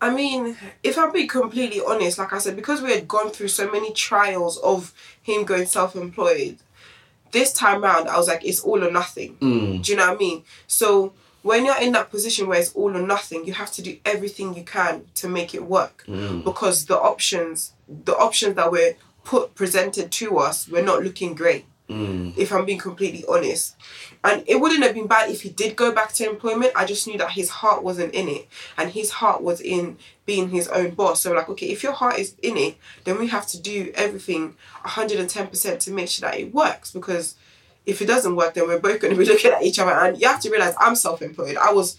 I 0.00 0.12
mean, 0.14 0.56
if 0.82 0.96
I'm 0.98 1.12
being 1.12 1.28
completely 1.28 1.80
honest, 1.86 2.18
like 2.18 2.32
I 2.32 2.38
said, 2.38 2.56
because 2.56 2.80
we 2.80 2.92
had 2.92 3.06
gone 3.06 3.30
through 3.30 3.48
so 3.48 3.70
many 3.70 3.92
trials 3.92 4.56
of 4.58 4.94
him 5.22 5.44
going 5.44 5.66
self 5.66 5.94
employed, 5.94 6.56
this 7.32 7.52
time 7.52 7.82
round, 7.82 8.08
I 8.08 8.16
was 8.16 8.28
like, 8.28 8.44
it's 8.44 8.60
all 8.60 8.82
or 8.82 8.90
nothing. 8.90 9.36
Mm. 9.36 9.84
Do 9.84 9.92
you 9.92 9.98
know 9.98 10.06
what 10.08 10.16
I 10.16 10.18
mean? 10.18 10.42
So 10.66 11.12
when 11.42 11.64
you're 11.64 11.80
in 11.80 11.92
that 11.92 12.10
position 12.10 12.46
where 12.48 12.58
it's 12.58 12.72
all 12.74 12.96
or 12.96 13.02
nothing, 13.06 13.44
you 13.46 13.52
have 13.52 13.70
to 13.72 13.82
do 13.82 13.98
everything 14.04 14.54
you 14.54 14.64
can 14.64 15.04
to 15.16 15.28
make 15.28 15.54
it 15.54 15.64
work 15.64 16.04
Mm. 16.08 16.44
because 16.44 16.86
the 16.86 16.98
options, 16.98 17.72
the 17.88 18.16
options 18.16 18.56
that 18.56 18.72
were 18.72 18.94
put 19.24 19.54
presented 19.54 20.10
to 20.12 20.38
us, 20.38 20.66
were 20.68 20.82
not 20.82 21.02
looking 21.04 21.34
great. 21.34 21.66
Mm. 21.90 22.38
If 22.38 22.52
I'm 22.52 22.64
being 22.64 22.78
completely 22.78 23.24
honest, 23.28 23.74
and 24.22 24.44
it 24.46 24.60
wouldn't 24.60 24.84
have 24.84 24.94
been 24.94 25.08
bad 25.08 25.28
if 25.30 25.42
he 25.42 25.48
did 25.48 25.74
go 25.74 25.92
back 25.92 26.12
to 26.14 26.28
employment. 26.28 26.72
I 26.76 26.84
just 26.84 27.06
knew 27.06 27.18
that 27.18 27.32
his 27.32 27.50
heart 27.50 27.82
wasn't 27.82 28.14
in 28.14 28.28
it, 28.28 28.46
and 28.78 28.90
his 28.90 29.10
heart 29.10 29.42
was 29.42 29.60
in 29.60 29.98
being 30.24 30.50
his 30.50 30.68
own 30.68 30.90
boss. 30.90 31.22
So 31.22 31.32
like, 31.32 31.48
okay, 31.48 31.66
if 31.66 31.82
your 31.82 31.92
heart 31.92 32.18
is 32.18 32.36
in 32.42 32.56
it, 32.56 32.76
then 33.04 33.18
we 33.18 33.26
have 33.26 33.46
to 33.48 33.60
do 33.60 33.90
everything 33.96 34.54
110% 34.84 35.80
to 35.80 35.90
make 35.90 36.08
sure 36.08 36.30
that 36.30 36.38
it 36.38 36.54
works 36.54 36.92
because 36.92 37.34
if 37.86 38.00
it 38.00 38.06
doesn't 38.06 38.36
work, 38.36 38.54
then 38.54 38.68
we're 38.68 38.78
both 38.78 39.00
going 39.00 39.12
to 39.12 39.18
be 39.18 39.24
looking 39.32 39.50
at 39.50 39.62
each 39.62 39.80
other. 39.80 39.90
And 39.90 40.20
you 40.20 40.28
have 40.28 40.40
to 40.42 40.50
realize 40.50 40.74
I'm 40.78 40.94
self-employed. 40.94 41.56
I 41.56 41.72
was 41.72 41.96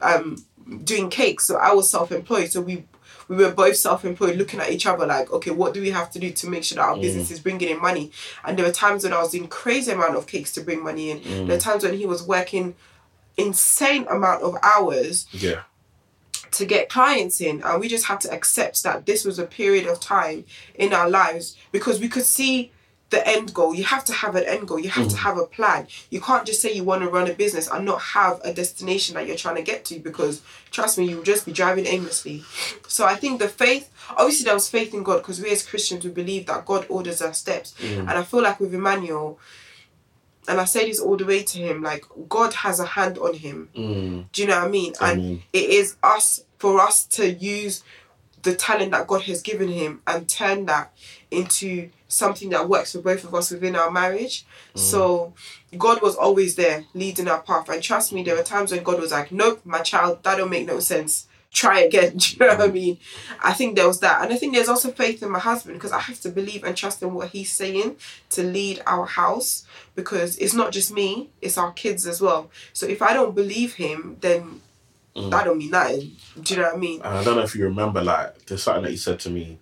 um, 0.00 0.42
doing 0.84 1.10
cakes, 1.10 1.44
so 1.44 1.56
I 1.56 1.74
was 1.74 1.90
self-employed. 1.90 2.50
So 2.50 2.62
we 2.62 2.84
we 3.28 3.36
were 3.36 3.52
both 3.52 3.76
self-employed, 3.76 4.36
looking 4.36 4.60
at 4.60 4.70
each 4.70 4.86
other 4.86 5.06
like, 5.06 5.32
okay, 5.32 5.50
what 5.50 5.74
do 5.74 5.80
we 5.80 5.90
have 5.90 6.10
to 6.12 6.18
do 6.18 6.30
to 6.30 6.48
make 6.48 6.64
sure 6.64 6.76
that 6.76 6.82
our 6.82 6.96
mm. 6.96 7.02
business 7.02 7.30
is 7.30 7.40
bringing 7.40 7.68
in 7.68 7.80
money? 7.80 8.12
And 8.44 8.56
there 8.56 8.64
were 8.64 8.72
times 8.72 9.04
when 9.04 9.12
I 9.12 9.20
was 9.20 9.32
doing 9.32 9.48
crazy 9.48 9.92
amount 9.92 10.16
of 10.16 10.26
cakes 10.26 10.52
to 10.52 10.60
bring 10.60 10.82
money 10.82 11.10
in. 11.10 11.22
There 11.22 11.56
were 11.56 11.60
mm. 11.60 11.62
times 11.62 11.84
when 11.84 11.94
he 11.94 12.06
was 12.06 12.22
working 12.22 12.74
insane 13.36 14.06
amount 14.08 14.42
of 14.42 14.56
hours 14.62 15.26
yeah 15.32 15.62
to 16.52 16.64
get 16.64 16.88
clients 16.88 17.40
in 17.40 17.62
and 17.62 17.80
we 17.80 17.88
just 17.88 18.06
had 18.06 18.20
to 18.20 18.32
accept 18.32 18.82
that 18.82 19.04
this 19.04 19.24
was 19.24 19.38
a 19.38 19.44
period 19.44 19.86
of 19.86 20.00
time 20.00 20.44
in 20.76 20.94
our 20.94 21.08
lives 21.08 21.56
because 21.70 22.00
we 22.00 22.08
could 22.08 22.24
see 22.24 22.72
the 23.10 23.26
end 23.26 23.54
goal 23.54 23.74
you 23.74 23.84
have 23.84 24.04
to 24.04 24.12
have 24.12 24.34
an 24.34 24.44
end 24.44 24.66
goal 24.66 24.80
you 24.80 24.90
have 24.90 25.08
to 25.08 25.16
have 25.16 25.38
a 25.38 25.46
plan 25.46 25.86
you 26.10 26.20
can't 26.20 26.44
just 26.44 26.60
say 26.60 26.72
you 26.72 26.82
want 26.82 27.02
to 27.02 27.08
run 27.08 27.30
a 27.30 27.32
business 27.32 27.68
and 27.68 27.84
not 27.84 28.00
have 28.00 28.40
a 28.42 28.52
destination 28.52 29.14
that 29.14 29.26
you're 29.26 29.36
trying 29.36 29.54
to 29.54 29.62
get 29.62 29.84
to 29.84 29.98
because 30.00 30.42
trust 30.72 30.98
me 30.98 31.08
you'll 31.08 31.22
just 31.22 31.46
be 31.46 31.52
driving 31.52 31.86
aimlessly 31.86 32.42
so 32.88 33.06
i 33.06 33.14
think 33.14 33.38
the 33.38 33.48
faith 33.48 33.90
obviously 34.16 34.44
there 34.44 34.54
was 34.54 34.68
faith 34.68 34.92
in 34.92 35.04
god 35.04 35.18
because 35.18 35.40
we 35.40 35.50
as 35.50 35.64
christians 35.64 36.04
we 36.04 36.10
believe 36.10 36.46
that 36.46 36.66
god 36.66 36.84
orders 36.88 37.22
our 37.22 37.32
steps 37.32 37.74
and 37.80 38.10
i 38.10 38.22
feel 38.22 38.42
like 38.42 38.58
with 38.58 38.74
emmanuel 38.74 39.38
and 40.48 40.60
I 40.60 40.64
say 40.64 40.86
this 40.86 41.00
all 41.00 41.16
the 41.16 41.24
way 41.24 41.42
to 41.42 41.58
him, 41.58 41.82
like 41.82 42.04
God 42.28 42.54
has 42.54 42.78
a 42.78 42.86
hand 42.86 43.18
on 43.18 43.34
him. 43.34 43.68
Mm. 43.74 44.26
Do 44.30 44.42
you 44.42 44.48
know 44.48 44.58
what 44.58 44.68
I 44.68 44.70
mean? 44.70 44.92
And 45.00 45.20
Amen. 45.20 45.42
it 45.52 45.70
is 45.70 45.96
us 46.02 46.44
for 46.58 46.80
us 46.80 47.04
to 47.04 47.32
use 47.32 47.82
the 48.42 48.54
talent 48.54 48.92
that 48.92 49.06
God 49.06 49.22
has 49.22 49.42
given 49.42 49.68
him 49.68 50.02
and 50.06 50.28
turn 50.28 50.66
that 50.66 50.92
into 51.30 51.90
something 52.08 52.50
that 52.50 52.68
works 52.68 52.92
for 52.92 53.00
both 53.00 53.24
of 53.24 53.34
us 53.34 53.50
within 53.50 53.76
our 53.76 53.90
marriage. 53.90 54.46
So 54.74 55.32
God 55.76 56.02
was 56.02 56.14
always 56.16 56.54
there 56.54 56.84
leading 56.94 57.28
our 57.28 57.40
path. 57.42 57.68
And 57.68 57.82
trust 57.82 58.12
me, 58.12 58.22
there 58.22 58.36
were 58.36 58.42
times 58.42 58.72
when 58.72 58.82
God 58.82 59.00
was 59.00 59.12
like, 59.12 59.32
Nope, 59.32 59.60
my 59.64 59.80
child, 59.80 60.22
that 60.22 60.36
don't 60.36 60.50
make 60.50 60.66
no 60.66 60.80
sense. 60.80 61.26
try 61.52 61.80
again. 61.80 62.16
Do 62.18 62.26
you 62.32 62.38
know 62.40 62.56
what 62.56 62.68
I 62.68 62.72
mean? 62.72 62.98
I 63.42 63.52
think 63.54 63.76
there 63.76 63.88
was 63.88 64.00
that. 64.00 64.22
And 64.22 64.32
I 64.32 64.36
think 64.36 64.54
there's 64.54 64.68
also 64.68 64.90
faith 64.90 65.22
in 65.22 65.30
my 65.30 65.38
husband 65.38 65.74
because 65.76 65.92
I 65.92 66.00
have 66.00 66.20
to 66.20 66.28
believe 66.28 66.64
and 66.64 66.76
trust 66.76 67.02
in 67.02 67.14
what 67.14 67.30
he's 67.30 67.50
saying 67.50 67.96
to 68.30 68.42
lead 68.42 68.82
our 68.86 69.06
house 69.06 69.64
because 69.94 70.36
it's 70.36 70.52
not 70.54 70.70
just 70.72 70.92
me, 70.92 71.30
it's 71.40 71.56
our 71.56 71.72
kids 71.72 72.06
as 72.06 72.20
well. 72.20 72.50
So 72.72 72.86
if 72.86 73.00
I 73.00 73.14
don't 73.14 73.34
believe 73.34 73.74
him, 73.74 74.18
then 74.20 74.60
that 75.14 75.44
don't 75.44 75.56
mean 75.56 75.70
nothing. 75.70 76.12
Do 76.42 76.54
you 76.54 76.60
know 76.60 76.66
what 76.66 76.74
I 76.74 76.78
mean? 76.78 77.00
And 77.00 77.18
I 77.18 77.24
don't 77.24 77.36
know 77.36 77.42
if 77.42 77.56
you 77.56 77.64
remember, 77.64 78.02
like, 78.04 78.44
there's 78.44 78.62
something 78.62 78.82
that 78.84 78.90
you 78.90 78.98
said 78.98 79.18
to 79.20 79.30
me. 79.30 79.58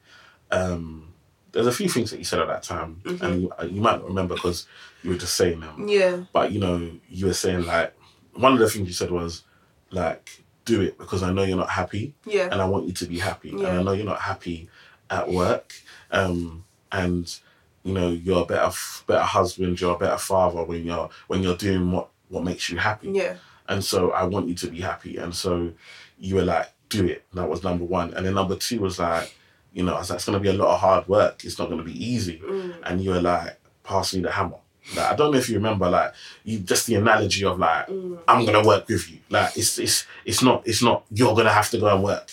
Um, 0.51 1.14
there's 1.55 1.67
a 1.67 1.73
few 1.73 1.89
things 1.89 2.11
that 2.11 2.19
you 2.19 2.25
said 2.25 2.41
at 2.41 2.49
that 2.49 2.63
time, 2.63 3.01
and 3.23 3.43
you, 3.43 3.53
you 3.71 3.81
might 3.81 3.97
not 3.99 4.05
remember 4.05 4.35
because 4.35 4.67
you 5.03 5.11
were 5.11 5.17
just 5.17 5.35
saying 5.37 5.61
them. 5.61 5.89
Yeah. 5.89 6.25
But 6.33 6.53
you 6.53 6.61
know, 6.61 6.91
you 7.09 7.27
were 7.27 7.33
saying 7.35 7.65
like 7.65 7.95
one 8.35 8.53
of 8.53 8.59
the 8.59 8.69
things 8.69 8.87
you 8.89 8.93
said 8.95 9.11
was 9.11 9.43
like, 9.91 10.43
do 10.65 10.81
it 10.83 10.99
because 10.99 11.23
I 11.23 11.33
know 11.33 11.43
you're 11.45 11.57
not 11.57 11.71
happy, 11.71 12.15
Yeah. 12.27 12.49
and 12.51 12.61
I 12.61 12.67
want 12.67 12.87
you 12.87 12.93
to 12.93 13.07
be 13.07 13.19
happy, 13.19 13.51
and 13.51 13.67
I 13.67 13.83
know 13.83 13.93
you're 13.93 14.05
not 14.05 14.21
happy 14.21 14.69
at 15.11 15.31
work, 15.31 15.73
um, 16.11 16.65
and 16.93 17.35
you 17.83 17.93
know 17.93 18.09
you're 18.11 18.43
a 18.43 18.47
better 18.47 18.71
better 19.07 19.23
husband, 19.25 19.81
you're 19.81 19.95
a 19.95 19.99
better 19.99 20.19
father 20.19 20.65
when 20.65 20.85
you're 20.85 21.09
when 21.29 21.43
you're 21.43 21.57
doing 21.57 21.91
what 21.93 22.09
what 22.29 22.45
makes 22.45 22.69
you 22.71 22.79
happy. 22.79 23.11
Yeah. 23.11 23.37
And 23.69 23.83
so 23.85 24.11
I 24.11 24.25
want 24.25 24.49
you 24.49 24.55
to 24.57 24.67
be 24.69 24.81
happy. 24.81 25.17
And 25.17 25.35
so 25.35 25.73
you 26.19 26.35
were 26.35 26.45
like, 26.45 26.69
do 26.91 27.07
it. 27.07 27.25
That 27.33 27.49
was 27.49 27.63
number 27.63 27.85
one. 27.85 28.13
And 28.15 28.27
then 28.27 28.35
number 28.35 28.57
two 28.57 28.81
was 28.81 28.99
like, 28.99 29.35
you 29.75 29.83
know, 29.83 29.95
I 29.95 29.99
was 29.99 30.11
like, 30.11 30.17
it's 30.17 30.25
going 30.25 30.39
to 30.39 30.43
be 30.43 30.49
a 30.49 30.59
lot 30.61 30.73
of 30.73 30.81
hard 30.81 31.07
work. 31.09 31.45
It's 31.45 31.59
not 31.59 31.69
going 31.69 31.79
to 31.79 31.85
be 31.85 32.05
easy. 32.05 32.39
Mm. 32.39 32.75
And 32.85 33.01
you 33.03 33.11
were 33.11 33.21
like, 33.21 33.59
pass 33.83 34.15
me 34.15 34.23
the 34.23 34.31
hammer. 34.31 34.57
Like, 34.97 35.13
I 35.13 35.17
don't 35.17 35.33
know 35.33 35.39
if 35.39 35.49
you 35.49 35.57
remember, 35.57 35.89
like, 35.89 36.13
you 36.45 36.59
just 36.61 36.87
the 36.87 36.95
analogy 36.97 37.45
of 37.45 37.59
like, 37.59 37.87
Mm. 37.89 38.19
I'm 38.29 38.45
gonna 38.45 38.63
work 38.63 38.87
with 38.89 39.11
you. 39.11 39.19
Like, 39.31 39.57
it's 39.57 39.79
it's 39.79 40.07
it's 40.25 40.43
not 40.43 40.63
it's 40.67 40.83
not 40.83 41.05
you're 41.11 41.35
gonna 41.35 41.53
have 41.53 41.71
to 41.71 41.79
go 41.79 41.87
and 41.87 42.03
work. 42.05 42.31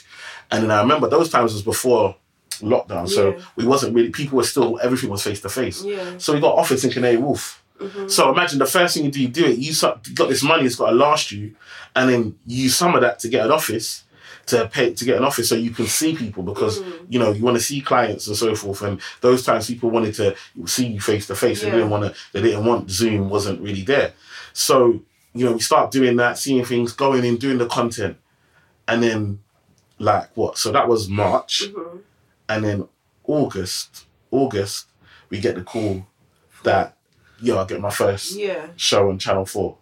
And 0.51 0.63
then 0.63 0.71
I 0.71 0.81
remember 0.81 1.07
those 1.10 1.29
times 1.29 1.53
was 1.53 1.62
before 1.62 2.15
lockdown, 2.60 3.07
so 3.07 3.39
we 3.55 3.65
wasn't 3.65 3.95
really 3.95 4.10
people 4.10 4.38
were 4.38 4.43
still 4.43 4.79
everything 4.83 5.10
was 5.10 5.24
face 5.24 5.41
to 5.41 5.50
face. 5.50 5.83
Yeah. 5.83 6.17
So 6.17 6.33
we 6.33 6.39
got 6.41 6.57
office 6.57 6.83
in 6.83 6.91
Canary 6.91 7.17
Wharf. 7.17 7.63
Mm-hmm. 7.79 8.07
So 8.10 8.31
imagine 8.31 8.60
the 8.60 8.65
first 8.65 8.93
thing 8.93 9.05
you 9.05 9.12
do, 9.12 9.21
you 9.21 9.27
do 9.29 9.45
it. 9.45 9.57
You 9.57 9.74
got 10.13 10.29
this 10.29 10.43
money, 10.43 10.65
it's 10.65 10.75
got 10.75 10.89
to 10.89 10.95
last 10.95 11.31
you, 11.31 11.55
and 11.95 12.10
then 12.10 12.39
you 12.45 12.63
use 12.63 12.75
some 12.75 12.93
of 12.95 13.01
that 13.01 13.19
to 13.19 13.29
get 13.29 13.45
an 13.45 13.51
office, 13.51 14.03
to 14.51 14.67
pay 14.67 14.93
to 14.93 15.05
get 15.05 15.17
an 15.17 15.24
office, 15.24 15.50
so 15.50 15.55
you 15.55 15.72
can 15.72 15.88
see 15.88 16.15
people 16.15 16.43
because 16.43 16.79
Mm-hmm. 16.79 17.05
you 17.10 17.20
know 17.20 17.31
you 17.31 17.43
want 17.43 17.58
to 17.58 17.63
see 17.63 17.81
clients 17.81 18.27
and 18.27 18.38
so 18.38 18.55
forth. 18.55 18.81
And 18.84 19.01
those 19.22 19.43
times 19.43 19.67
people 19.67 19.89
wanted 19.89 20.13
to 20.15 20.36
see 20.65 20.88
you 20.88 21.01
face 21.01 21.27
to 21.27 21.36
face. 21.36 21.62
They 21.62 21.72
didn't 21.72 21.89
want 21.89 22.03
to. 22.05 22.13
They 22.34 22.41
didn't 22.41 22.65
want 22.65 22.89
Zoom. 22.89 23.29
wasn't 23.29 23.60
really 23.62 23.81
there. 23.81 24.13
So 24.53 25.01
you 25.34 25.46
know 25.46 25.53
we 25.53 25.60
start 25.60 25.91
doing 25.91 26.15
that, 26.17 26.38
seeing 26.38 26.63
things, 26.65 26.93
going 26.93 27.25
in, 27.25 27.38
doing 27.38 27.58
the 27.58 27.67
content, 27.67 28.17
and 28.88 29.01
then 29.03 29.39
like 30.00 30.29
what? 30.36 30.58
So 30.58 30.72
that 30.72 30.88
was 30.88 31.10
March, 31.10 31.63
Mm-hmm. 31.67 31.98
and 32.50 32.63
then 32.63 32.88
August. 33.25 34.05
August, 34.31 34.88
we 35.29 35.39
get 35.41 35.55
the 35.55 35.63
call 35.63 36.05
that 36.63 36.96
yo, 37.41 37.58
I 37.60 37.65
get 37.65 37.81
my 37.81 37.89
first 37.89 38.36
Yeah. 38.38 38.67
show 38.77 39.10
on 39.10 39.17
Channel 39.20 39.46
Four. 39.46 39.77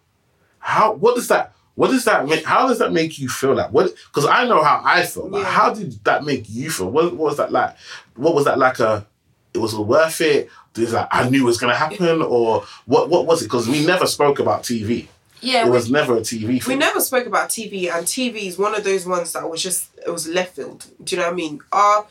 How? 0.58 0.92
What 0.94 1.14
does 1.14 1.28
that? 1.28 1.52
What 1.80 1.90
does 1.92 2.04
that 2.04 2.28
make? 2.28 2.44
How 2.44 2.68
does 2.68 2.78
that 2.80 2.92
make 2.92 3.18
you 3.18 3.30
feel? 3.30 3.54
Like 3.54 3.72
what? 3.72 3.94
Because 4.08 4.26
I 4.26 4.46
know 4.46 4.62
how 4.62 4.82
I 4.84 5.06
felt. 5.06 5.30
Like, 5.30 5.44
Yeah. 5.44 5.50
how 5.50 5.72
did 5.72 5.92
that 6.04 6.24
make 6.24 6.44
you 6.50 6.70
feel? 6.70 6.90
What, 6.90 7.04
what 7.14 7.30
was 7.30 7.36
that 7.38 7.52
like? 7.52 7.74
What 8.16 8.34
was 8.34 8.44
that 8.44 8.58
like? 8.58 8.80
A 8.80 9.06
it 9.54 9.58
was 9.58 9.74
worth 9.74 10.20
it. 10.20 10.50
Is 10.76 10.92
like 10.92 11.08
I 11.10 11.30
knew 11.30 11.40
it 11.44 11.46
was 11.46 11.56
gonna 11.56 11.74
happen, 11.74 12.20
or 12.20 12.64
what? 12.84 13.08
What 13.08 13.24
was 13.24 13.40
it? 13.40 13.46
Because 13.46 13.66
we 13.66 13.86
never 13.86 14.06
spoke 14.06 14.38
about 14.40 14.62
TV. 14.62 15.08
Yeah. 15.40 15.62
It 15.62 15.64
we- 15.64 15.70
was 15.70 15.90
never 15.90 16.18
a 16.18 16.20
TV 16.20 16.62
We 16.66 16.76
never 16.76 17.00
spoke 17.00 17.24
about 17.26 17.48
TV, 17.48 17.88
and 17.90 18.06
TV 18.06 18.46
is 18.46 18.58
one 18.58 18.74
of 18.74 18.84
those 18.84 19.06
ones 19.06 19.32
that 19.32 19.48
was 19.48 19.62
just 19.62 19.88
it 20.06 20.10
was 20.10 20.28
left 20.28 20.56
field. 20.56 20.84
Do 21.02 21.16
you 21.16 21.22
know 21.22 21.28
what 21.28 21.32
I 21.32 21.36
mean? 21.36 21.60
Our 21.72 22.06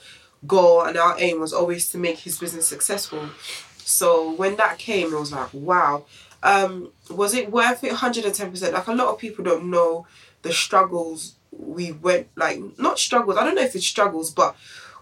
goal 0.48 0.82
and 0.82 0.98
our 0.98 1.16
aim 1.20 1.40
was 1.40 1.54
always 1.54 1.90
to 1.92 2.00
make 2.00 2.18
his 2.18 2.40
business 2.40 2.66
successful. 2.66 3.30
So 3.78 4.32
when 4.34 4.56
that 4.56 4.80
came, 4.80 5.14
it 5.14 5.20
was 5.20 5.32
like, 5.32 5.54
wow. 5.54 6.06
Um, 6.44 6.92
was 7.10 7.34
it 7.34 7.52
worth 7.52 7.84
it? 7.84 7.92
Hundred 7.94 8.26
and 8.26 8.34
ten 8.34 8.52
percent. 8.52 8.74
Like 8.74 8.88
a 8.88 8.94
lot 8.94 9.08
of 9.14 9.18
people 9.20 9.44
don't 9.44 9.70
know 9.70 10.08
the 10.42 10.54
struggles 10.54 11.36
we 11.52 11.92
went 11.92 12.28
like 12.36 12.60
not 12.78 13.00
struggles. 13.00 13.38
I 13.38 13.44
don't 13.44 13.56
know 13.56 13.62
if 13.64 13.76
it's 13.76 13.86
struggles, 13.86 14.32
but 14.32 14.56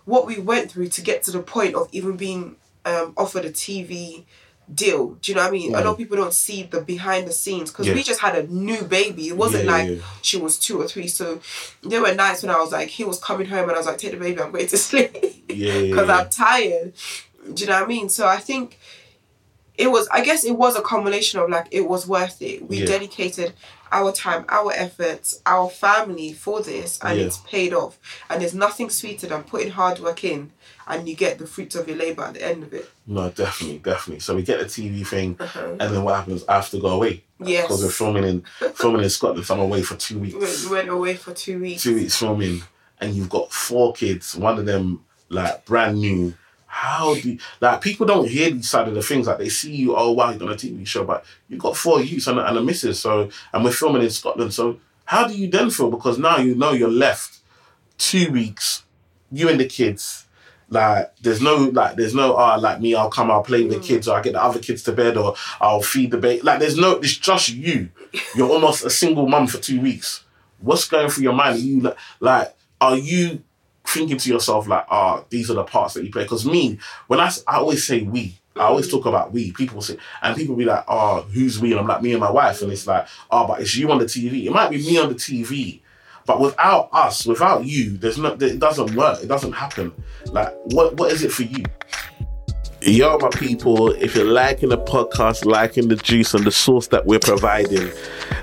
what 0.05 0.25
we 0.25 0.39
went 0.39 0.71
through 0.71 0.87
to 0.87 1.01
get 1.01 1.21
to 1.23 1.31
the 1.31 1.39
point 1.41 1.75
of 1.75 1.89
even 1.91 2.17
being 2.17 2.55
um, 2.85 3.13
offered 3.17 3.45
a 3.45 3.51
TV 3.51 4.23
deal. 4.73 5.11
Do 5.21 5.31
you 5.31 5.35
know 5.35 5.41
what 5.43 5.49
I 5.49 5.51
mean? 5.51 5.75
A 5.75 5.79
lot 5.79 5.85
of 5.87 5.97
people 5.97 6.17
don't 6.17 6.33
see 6.33 6.63
the 6.63 6.81
behind 6.81 7.27
the 7.27 7.31
scenes 7.31 7.71
because 7.71 7.87
Yeah. 7.87 7.93
we 7.93 8.03
just 8.03 8.19
had 8.21 8.35
a 8.35 8.47
new 8.47 8.83
baby. 8.83 9.27
It 9.27 9.37
wasn't 9.37 9.65
Yeah, 9.65 9.77
yeah, 9.77 9.83
like 9.83 9.97
yeah. 9.99 10.03
she 10.21 10.37
was 10.37 10.57
two 10.57 10.81
or 10.81 10.87
three. 10.87 11.07
So 11.07 11.39
there 11.83 12.01
were 12.01 12.13
nights 12.15 12.43
when 12.43 12.53
I 12.53 12.57
was 12.59 12.71
like, 12.71 12.87
he 12.89 13.03
was 13.03 13.19
coming 13.19 13.47
home 13.47 13.63
and 13.69 13.73
I 13.73 13.77
was 13.77 13.85
like, 13.85 13.97
take 13.97 14.11
the 14.11 14.17
baby, 14.17 14.41
I'm 14.41 14.51
going 14.51 14.67
to 14.67 14.77
sleep 14.87 15.15
Yeah, 15.49 15.73
yeah, 15.73 15.81
because 15.89 16.07
yeah. 16.07 16.17
I'm 16.17 16.29
tired. 16.29 16.93
Do 17.53 17.61
you 17.63 17.67
know 17.69 17.75
what 17.75 17.83
I 17.83 17.87
mean? 17.87 18.09
So 18.09 18.27
I 18.27 18.37
think 18.37 18.77
it 19.77 19.87
was, 19.91 20.07
I 20.09 20.21
guess 20.23 20.43
it 20.43 20.57
was 20.57 20.75
a 20.75 20.81
combination 20.81 21.39
of 21.39 21.49
like, 21.49 21.67
it 21.71 21.87
was 21.87 22.07
worth 22.07 22.41
it. 22.41 22.67
We 22.67 22.79
Yeah. 22.79 22.85
dedicated 22.87 23.53
our 23.91 24.11
time, 24.11 24.43
our 24.49 24.73
efforts, 24.73 25.39
our 25.45 25.69
family 25.69 26.33
for 26.33 26.61
this 26.61 26.99
and 27.01 27.17
Yeah. 27.19 27.25
it's 27.25 27.37
paid 27.37 27.73
off. 27.73 27.97
And 28.29 28.41
there's 28.41 28.53
nothing 28.55 28.89
sweeter 28.89 29.27
than 29.27 29.43
putting 29.43 29.71
hard 29.71 29.99
work 29.99 30.23
in 30.23 30.51
and 30.87 31.07
you 31.07 31.15
get 31.15 31.37
the 31.37 31.45
fruits 31.47 31.75
of 31.75 31.87
your 31.87 31.97
labour 31.97 32.23
at 32.23 32.33
the 32.33 32.43
end 32.43 32.63
of 32.63 32.73
it. 32.73 32.89
No, 33.05 33.29
definitely, 33.29 33.77
definitely. 33.79 34.19
So 34.21 34.35
we 34.35 34.41
get 34.41 34.59
the 34.59 34.65
TV 34.65 35.03
thing, 35.05 35.37
Uh-huh. 35.39 35.75
and 35.79 35.93
then 35.95 36.03
what 36.03 36.15
happens? 36.15 36.43
I 36.49 36.55
have 36.55 36.69
to 36.71 36.79
go 36.79 36.87
away 36.89 37.23
Yes. 37.39 37.63
because 37.67 37.83
we're 37.83 37.89
filming 37.91 38.23
in 38.23 38.43
filming 38.75 39.03
in 39.03 39.09
Scotland. 39.09 39.45
So 39.45 39.53
I'm 39.53 39.59
away 39.61 39.83
for 39.83 39.95
two 39.95 40.19
weeks. 40.19 40.65
we 40.65 40.71
went 40.71 40.89
away 40.89 41.13
for 41.15 41.33
two 41.33 41.59
weeks. 41.59 41.83
two 41.83 41.95
weeks 41.95 42.15
filming 42.17 42.63
and 42.99 43.13
you've 43.15 43.29
got 43.29 43.53
four 43.53 43.93
kids, 43.93 44.35
one 44.35 44.57
of 44.57 44.65
them 44.65 45.03
like 45.29 45.65
brand 45.65 45.99
new. 45.99 46.33
How 46.79 47.15
do 47.15 47.37
like 47.59 47.81
people 47.81 48.05
don't 48.05 48.29
hear 48.29 48.51
these 48.51 48.69
side 48.69 48.87
of 48.87 48.93
the 48.93 49.01
things 49.01 49.25
like 49.27 49.39
they 49.39 49.49
see 49.49 49.73
you 49.75 49.95
oh 49.95 50.11
wow 50.11 50.29
you're 50.29 50.43
on 50.43 50.49
a 50.53 50.55
TV 50.55 50.85
show 50.85 51.03
but 51.03 51.25
you've 51.49 51.59
got 51.59 51.75
four 51.75 52.01
youths 52.01 52.27
and, 52.27 52.37
a- 52.37 52.47
and 52.47 52.57
a 52.57 52.61
missus 52.61 52.99
so 52.99 53.29
and 53.51 53.63
we're 53.63 53.71
filming 53.71 54.03
in 54.03 54.09
Scotland 54.11 54.53
so 54.53 54.79
how 55.05 55.27
do 55.27 55.33
you 55.35 55.47
then 55.49 55.69
feel? 55.71 55.89
Because 55.89 56.19
now 56.19 56.37
you 56.37 56.53
know 56.53 56.73
you're 56.73 56.89
left 57.07 57.39
two 57.97 58.31
weeks 58.31 58.83
you 59.31 59.49
and 59.49 59.59
the 59.59 59.65
kids 59.65 60.25
like 60.69 61.15
there's 61.21 61.41
no 61.41 61.55
like 61.55 61.95
there's 61.95 62.13
no 62.13 62.35
ah 62.35 62.55
like 62.55 62.79
me 62.79 62.93
I'll 62.93 63.09
come 63.09 63.31
I'll 63.31 63.41
play 63.43 63.63
with 63.63 63.73
the 63.73 63.79
kids 63.79 64.07
or 64.07 64.15
I 64.17 64.21
get 64.21 64.33
the 64.33 64.43
other 64.43 64.59
kids 64.59 64.83
to 64.83 64.91
bed 64.91 65.17
or 65.17 65.33
I'll 65.59 65.81
feed 65.81 66.11
the 66.11 66.17
baby 66.17 66.41
like 66.43 66.59
there's 66.59 66.77
no 66.77 66.91
it's 66.97 67.17
just 67.17 67.49
you. 67.49 67.89
You're 68.35 68.49
almost 68.51 68.85
a 68.85 68.89
single 68.91 69.27
mum 69.27 69.47
for 69.47 69.57
two 69.57 69.81
weeks. 69.81 70.23
What's 70.59 70.87
going 70.87 71.09
through 71.09 71.23
your 71.23 71.33
mind? 71.33 71.55
Are 71.55 71.59
you 71.59 71.79
like, 71.81 71.97
like 72.19 72.55
are 72.79 72.97
you 72.97 73.41
thinking 73.87 74.17
to 74.17 74.29
yourself 74.29 74.67
like 74.67 74.85
ah 74.89 75.23
these 75.29 75.49
are 75.49 75.55
the 75.55 75.63
parts 75.63 75.93
that 75.93 76.03
you 76.03 76.11
play 76.11 76.23
because 76.23 76.45
me 76.45 76.77
when 77.07 77.19
I, 77.19 77.31
I 77.47 77.57
always 77.57 77.85
say 77.85 78.01
we 78.01 78.37
I 78.55 78.63
always 78.63 78.89
talk 78.89 79.05
about 79.05 79.31
we 79.31 79.51
people 79.53 79.81
say 79.81 79.97
and 80.21 80.35
people 80.35 80.55
be 80.55 80.65
like 80.65 80.83
oh 80.87 81.21
who's 81.33 81.59
we 81.59 81.71
and 81.71 81.79
I'm 81.79 81.87
like 81.87 82.01
me 82.01 82.11
and 82.11 82.19
my 82.19 82.31
wife 82.31 82.61
and 82.61 82.71
it's 82.71 82.85
like 82.85 83.07
oh 83.31 83.47
but 83.47 83.61
it's 83.61 83.75
you 83.75 83.89
on 83.91 83.99
the 83.99 84.05
TV 84.05 84.45
it 84.45 84.51
might 84.51 84.69
be 84.69 84.77
me 84.77 84.97
on 84.97 85.09
the 85.09 85.15
TV 85.15 85.79
but 86.27 86.41
without 86.41 86.89
us, 86.91 87.25
without 87.25 87.65
you, 87.65 87.97
there's 87.97 88.17
no. 88.17 88.33
It 88.33 88.59
doesn't 88.59 88.93
work. 88.95 89.23
It 89.23 89.27
doesn't 89.27 89.53
happen. 89.53 89.93
Like, 90.25 90.53
what? 90.65 90.95
What 90.95 91.13
is 91.13 91.23
it 91.23 91.31
for 91.31 91.43
you? 91.43 91.63
Yo, 92.81 93.17
my 93.17 93.29
people, 93.29 93.89
if 93.93 94.15
you're 94.15 94.23
liking 94.23 94.69
the 94.69 94.77
podcast, 94.77 95.45
liking 95.45 95.87
the 95.87 95.95
juice 95.95 96.35
and 96.35 96.45
the 96.45 96.51
sauce 96.51 96.87
that 96.87 97.05
we're 97.07 97.19
providing, 97.19 97.89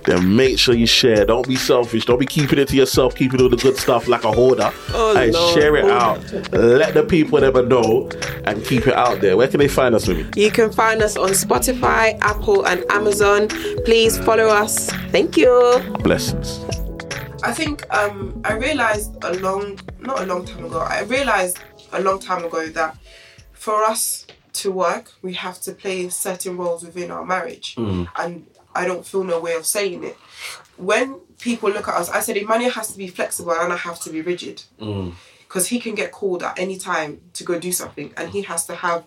then 0.07 0.35
make 0.35 0.59
sure 0.59 0.75
you 0.75 0.87
share. 0.87 1.25
Don't 1.25 1.47
be 1.47 1.55
selfish. 1.55 2.05
Don't 2.05 2.19
be 2.19 2.27
keeping 2.27 2.59
it 2.59 2.69
to 2.69 2.77
yourself, 2.77 3.15
keeping 3.15 3.41
all 3.41 3.49
the 3.49 3.57
good 3.57 3.77
stuff 3.77 4.09
like 4.09 4.25
a 4.25 4.33
hoarder. 4.33 4.73
Oh, 4.93 5.17
and 5.17 5.33
no. 5.33 5.55
share 5.55 5.77
it 5.77 5.85
out. 5.85 6.21
Let 6.53 6.95
the 6.95 7.05
people 7.05 7.41
never 7.41 7.65
know 7.65 8.11
and 8.45 8.63
keep 8.65 8.89
it 8.89 8.95
out 8.95 9.21
there. 9.21 9.37
Where 9.37 9.47
can 9.47 9.61
they 9.61 9.69
find 9.69 9.95
us, 9.95 10.09
Mimi? 10.09 10.29
You 10.35 10.51
can 10.51 10.73
find 10.73 11.01
us 11.01 11.17
on 11.17 11.31
Spotify, 11.31 12.19
Apple, 12.21 12.67
and 12.67 12.85
Amazon. 12.91 13.47
Please 13.85 14.19
follow 14.19 14.49
us. 14.49 14.91
Thank 15.11 15.37
you. 15.37 15.81
Blessings. 16.01 16.59
I 17.45 17.53
think 17.53 17.85
um, 17.95 18.41
I 18.45 18.55
realized 18.55 19.23
a 19.23 19.35
long, 19.35 19.79
not 20.01 20.23
a 20.23 20.27
long 20.27 20.45
time 20.45 20.65
ago, 20.65 20.81
I 20.81 21.03
realized 21.03 21.61
a 21.93 22.01
long 22.01 22.19
time 22.19 22.45
ago 22.45 22.67
that 22.69 22.97
for 23.65 23.83
us 23.83 24.27
to 24.53 24.71
work, 24.71 25.13
we 25.23 25.33
have 25.33 25.59
to 25.63 25.73
play 25.73 26.11
certain 26.11 26.59
roles 26.59 26.85
within 26.85 27.11
our 27.11 27.25
marriage. 27.25 27.75
Hmm. 27.77 28.05
And 28.15 28.47
I 28.75 28.85
don't 28.85 29.07
feel 29.07 29.25
no 29.25 29.41
way 29.41 29.55
of 29.55 29.65
saying 29.65 30.05
it. 30.05 30.19
When 30.77 31.15
people 31.41 31.71
look 31.71 31.89
at 31.89 31.95
us, 31.95 32.11
I 32.11 32.21
said 32.21 32.37
Emmanuel 32.37 32.73
has 32.73 32.93
to 32.93 32.99
be 32.99 33.09
flexible 33.09 33.53
and 33.53 33.73
I 33.73 33.77
have 33.79 33.99
to 34.01 34.11
be 34.11 34.21
rigid. 34.21 34.65
Hmm. 34.79 35.11
Because 35.49 35.69
he 35.69 35.81
can 35.81 35.95
get 35.95 36.13
called 36.13 36.43
at 36.43 36.59
any 36.59 36.77
time 36.77 37.23
to 37.33 37.43
go 37.45 37.59
do 37.59 37.73
something 37.73 38.13
and 38.19 38.29
he 38.29 38.43
has 38.43 38.67
to 38.67 38.75
have 38.75 39.05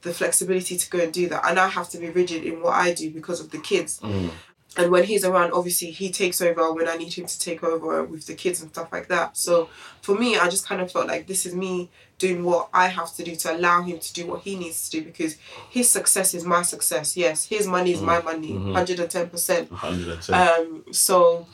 the 0.00 0.12
flexibility 0.12 0.76
to 0.76 0.90
go 0.90 0.98
and 0.98 1.12
do 1.12 1.28
that. 1.28 1.46
And 1.48 1.60
I 1.60 1.68
have 1.68 1.88
to 1.90 1.98
be 1.98 2.10
rigid 2.10 2.42
in 2.42 2.60
what 2.60 2.74
I 2.74 2.92
do 2.92 3.08
because 3.08 3.38
of 3.38 3.50
the 3.52 3.58
kids. 3.58 4.00
Hmm. 4.00 4.30
And 4.76 4.90
when 4.90 5.04
he's 5.04 5.24
around, 5.24 5.52
obviously 5.52 5.90
he 5.90 6.10
takes 6.10 6.40
over 6.40 6.72
when 6.72 6.88
I 6.88 6.96
need 6.96 7.12
him 7.12 7.26
to 7.26 7.38
take 7.38 7.62
over 7.62 8.02
with 8.04 8.26
the 8.26 8.34
kids 8.34 8.62
and 8.62 8.70
stuff 8.70 8.90
like 8.90 9.08
that. 9.08 9.36
So 9.36 9.68
for 10.00 10.14
me, 10.14 10.36
I 10.38 10.48
just 10.48 10.66
kind 10.66 10.80
of 10.80 10.90
felt 10.90 11.06
like 11.08 11.26
this 11.26 11.44
is 11.44 11.54
me 11.54 11.90
doing 12.18 12.42
what 12.44 12.68
I 12.72 12.86
have 12.88 13.14
to 13.16 13.22
do 13.24 13.34
to 13.36 13.54
allow 13.56 13.82
him 13.82 13.98
to 13.98 14.12
do 14.14 14.26
what 14.26 14.42
he 14.42 14.56
needs 14.56 14.88
to 14.88 14.98
do 15.00 15.04
because 15.04 15.36
his 15.68 15.90
success 15.90 16.32
is 16.34 16.44
my 16.44 16.62
success. 16.62 17.16
Yes, 17.16 17.44
his 17.46 17.66
money 17.66 17.92
is 17.92 18.00
my 18.00 18.22
money, 18.22 18.52
110%. 18.52 19.70
110. 19.70 20.34
Um, 20.34 20.84
so, 20.92 21.46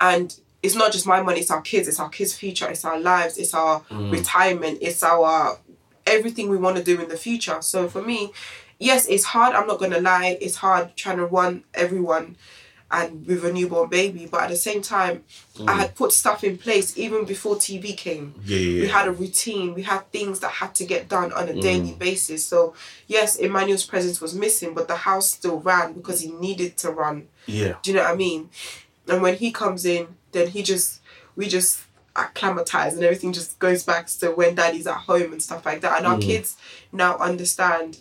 and 0.00 0.34
it's 0.62 0.74
not 0.76 0.92
just 0.92 1.06
my 1.06 1.20
money, 1.22 1.40
it's 1.40 1.50
our 1.50 1.60
kids, 1.60 1.88
it's 1.88 1.98
our 2.00 2.08
kids' 2.08 2.34
future, 2.34 2.68
it's 2.70 2.84
our 2.84 2.98
lives, 2.98 3.36
it's 3.36 3.52
our 3.52 3.80
Mm. 3.90 4.12
retirement, 4.12 4.78
it's 4.80 5.02
our 5.02 5.58
everything 6.06 6.48
we 6.48 6.56
want 6.56 6.76
to 6.76 6.82
do 6.82 7.00
in 7.00 7.08
the 7.08 7.16
future. 7.16 7.60
So 7.62 7.88
for 7.88 8.02
me, 8.02 8.32
yes, 8.78 9.06
it's 9.06 9.24
hard. 9.24 9.54
I'm 9.54 9.66
not 9.66 9.78
gonna 9.78 10.00
lie. 10.00 10.36
It's 10.40 10.56
hard 10.56 10.96
trying 10.96 11.18
to 11.18 11.26
run 11.26 11.64
everyone, 11.74 12.36
and 12.92 13.26
with 13.26 13.44
a 13.44 13.52
newborn 13.52 13.88
baby. 13.88 14.28
But 14.30 14.42
at 14.42 14.50
the 14.50 14.56
same 14.56 14.82
time, 14.82 15.24
I 15.66 15.72
had 15.72 15.94
put 15.94 16.12
stuff 16.12 16.44
in 16.44 16.58
place 16.58 16.96
even 16.98 17.24
before 17.24 17.56
TV 17.56 17.96
came. 17.96 18.34
Yeah, 18.44 18.58
yeah, 18.58 18.82
We 18.82 18.88
had 18.88 19.08
a 19.08 19.12
routine. 19.12 19.74
We 19.74 19.82
had 19.82 20.02
things 20.12 20.40
that 20.40 20.50
had 20.50 20.74
to 20.76 20.84
get 20.84 21.08
done 21.08 21.32
on 21.32 21.48
a 21.48 21.52
Mm. 21.54 21.62
daily 21.62 21.92
basis. 21.92 22.44
So 22.44 22.74
yes, 23.06 23.36
Emmanuel's 23.36 23.86
presence 23.86 24.20
was 24.20 24.34
missing, 24.34 24.74
but 24.74 24.86
the 24.88 24.96
house 24.96 25.30
still 25.30 25.58
ran 25.60 25.94
because 25.94 26.20
he 26.20 26.30
needed 26.32 26.76
to 26.78 26.90
run. 26.90 27.28
yeah. 27.46 27.74
Do 27.82 27.90
you 27.90 27.96
know 27.96 28.04
what 28.04 28.12
I 28.12 28.16
mean? 28.16 28.50
And 29.08 29.22
when 29.22 29.36
he 29.36 29.50
comes 29.50 29.84
in, 29.84 30.08
then 30.32 30.48
he 30.48 30.62
just 30.62 31.00
we 31.34 31.48
just 31.48 31.80
acclimatize 32.14 32.92
and 32.94 33.02
everything 33.02 33.32
just 33.32 33.58
goes 33.58 33.82
back 33.82 34.06
to 34.06 34.30
when 34.32 34.54
daddy's 34.54 34.86
at 34.86 34.98
home 35.10 35.32
and 35.32 35.42
stuff 35.42 35.64
like 35.64 35.80
that. 35.80 35.96
And 35.98 36.06
our 36.06 36.18
Mm. 36.18 36.22
kids 36.30 36.56
now 36.92 37.16
understand 37.16 37.98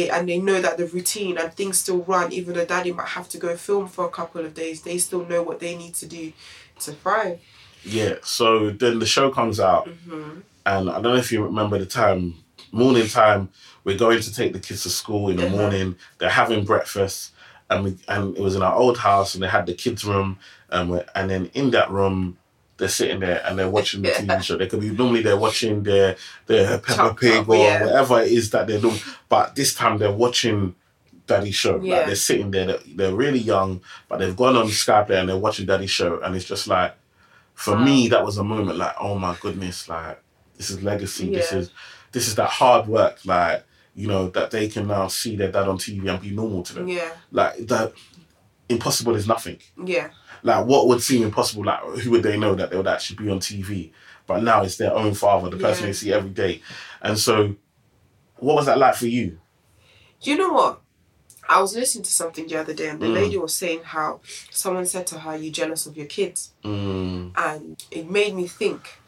it 0.00 0.10
and 0.10 0.28
they 0.28 0.38
know 0.38 0.58
that 0.60 0.76
the 0.76 0.86
routine 0.96 1.38
and 1.38 1.52
things 1.54 1.78
still 1.78 2.02
run, 2.12 2.32
even 2.32 2.54
though 2.54 2.64
daddy 2.74 2.92
might 2.92 3.08
have 3.18 3.28
to 3.30 3.38
go 3.38 3.50
film 3.56 3.86
for 3.88 4.04
a 4.04 4.10
couple 4.18 4.44
of 4.44 4.52
days, 4.62 4.82
they 4.82 4.98
still 4.98 5.24
know 5.30 5.42
what 5.48 5.60
they 5.60 5.74
need 5.76 5.94
to 6.02 6.06
do 6.06 6.32
to 6.80 6.92
thrive. 6.92 7.38
Yeah. 7.84 8.14
So 8.22 8.70
then 8.70 8.98
the 8.98 9.06
show 9.06 9.30
comes 9.30 9.58
out, 9.60 9.84
Mm-hmm. 9.86 10.40
and 10.66 10.90
I 10.90 10.94
don't 10.94 11.12
know 11.14 11.16
if 11.26 11.30
you 11.32 11.44
remember 11.44 11.78
the 11.78 11.86
time, 11.86 12.34
morning 12.72 13.06
time. 13.08 13.50
We're 13.84 13.98
going 13.98 14.20
to 14.20 14.32
take 14.34 14.52
the 14.54 14.58
kids 14.66 14.82
to 14.84 14.90
school 14.90 15.28
in 15.30 15.36
the 15.36 15.46
Uh-huh. 15.46 15.56
morning. 15.58 15.96
They're 16.18 16.30
having 16.42 16.64
breakfast, 16.64 17.32
and 17.70 17.84
we 17.84 17.90
and 18.08 18.36
it 18.36 18.42
was 18.42 18.56
in 18.56 18.62
our 18.62 18.74
old 18.74 18.98
house, 18.98 19.34
and 19.34 19.42
they 19.42 19.48
had 19.48 19.66
the 19.66 19.74
kids' 19.74 20.04
room, 20.04 20.38
and 20.70 20.90
we 20.90 20.98
and 21.14 21.28
then 21.30 21.50
in 21.54 21.70
that 21.70 21.90
room. 21.90 22.38
They're 22.84 22.88
sitting 22.90 23.20
there 23.20 23.40
and 23.46 23.58
they're 23.58 23.70
watching 23.70 24.02
the 24.02 24.10
TV 24.10 24.42
show. 24.42 24.58
They 24.58 24.66
could 24.66 24.80
be 24.80 24.90
normally 24.90 25.22
they're 25.22 25.38
watching 25.38 25.82
their 25.82 26.16
their 26.46 26.78
Peppa 26.78 26.94
Chop 26.94 27.20
Pig 27.20 27.48
or 27.48 27.56
yeah. 27.56 27.84
whatever 27.84 28.20
it 28.20 28.30
is 28.32 28.50
that 28.50 28.66
they're 28.66 28.80
doing. 28.80 28.98
But 29.28 29.54
this 29.56 29.74
time 29.74 29.96
they're 29.98 30.12
watching 30.12 30.74
Daddy's 31.26 31.54
show. 31.54 31.80
Yeah. 31.80 31.96
Like 31.96 32.06
they're 32.06 32.14
sitting 32.16 32.50
there, 32.50 32.66
they're, 32.66 32.78
they're 32.96 33.14
really 33.14 33.38
young, 33.38 33.80
but 34.08 34.18
they've 34.18 34.36
gone 34.36 34.56
on 34.56 34.66
Skype 34.66 35.06
there 35.08 35.20
and 35.20 35.28
they're 35.30 35.38
watching 35.38 35.64
Daddy's 35.64 35.90
show, 35.90 36.20
and 36.20 36.36
it's 36.36 36.44
just 36.44 36.68
like, 36.68 36.94
for 37.54 37.72
Wow. 37.74 37.84
me, 37.84 38.08
that 38.08 38.24
was 38.24 38.36
a 38.36 38.44
moment 38.44 38.76
like, 38.76 38.94
oh 39.00 39.16
my 39.18 39.34
goodness, 39.40 39.88
like 39.88 40.20
this 40.58 40.68
is 40.70 40.82
legacy. 40.82 41.30
This 41.34 41.52
is 41.52 41.70
this 42.12 42.28
is 42.28 42.34
that 42.34 42.50
hard 42.50 42.86
work, 42.86 43.18
like 43.24 43.64
you 43.94 44.06
know 44.08 44.28
that 44.30 44.50
they 44.50 44.68
can 44.68 44.86
now 44.88 45.06
see 45.08 45.36
their 45.36 45.50
dad 45.50 45.66
on 45.68 45.78
TV 45.78 46.06
and 46.10 46.20
be 46.20 46.30
normal 46.30 46.62
to 46.64 46.74
them. 46.74 46.88
Yeah, 46.88 47.10
Like 47.30 47.56
that, 47.68 47.92
impossible 48.68 49.14
is 49.14 49.26
nothing. 49.26 49.58
yeah, 49.84 50.08
Like 50.44 50.66
what 50.66 50.86
would 50.86 51.02
seem 51.02 51.24
impossible, 51.24 51.64
like 51.64 51.80
who 52.00 52.10
would 52.12 52.22
they 52.22 52.38
know 52.38 52.54
that 52.54 52.70
they 52.70 52.76
would 52.76 52.86
actually 52.86 53.16
be 53.24 53.30
on 53.30 53.40
TV? 53.40 53.90
But 54.26 54.42
now 54.44 54.62
it's 54.62 54.76
their 54.76 54.94
own 54.94 55.14
father, 55.14 55.50
the 55.50 55.56
person 55.56 55.82
Yeah. 55.82 55.88
they 55.88 55.92
see 55.94 56.12
every 56.12 56.30
day, 56.30 56.62
and 57.02 57.18
so. 57.18 57.56
What 58.38 58.56
was 58.56 58.66
that 58.66 58.78
like 58.78 58.96
for 58.96 59.06
you? 59.06 59.38
You 60.20 60.36
know 60.36 60.52
what? 60.52 60.80
I 61.48 61.60
was 61.62 61.74
listening 61.76 62.02
to 62.04 62.10
something 62.10 62.46
the 62.48 62.56
other 62.56 62.74
day, 62.74 62.88
and 62.88 63.00
the 63.00 63.06
Mm. 63.06 63.14
lady 63.14 63.38
was 63.38 63.54
saying 63.54 63.82
how 63.84 64.20
someone 64.50 64.86
said 64.86 65.06
to 65.08 65.20
her, 65.20 65.36
"You 65.36 65.50
jealous 65.50 65.86
of 65.86 65.96
your 65.96 66.06
kids?" 66.06 66.50
Mm, 66.64 67.30
and 67.36 67.82
it 67.90 68.10
made 68.10 68.34
me 68.34 68.46
think 68.48 69.00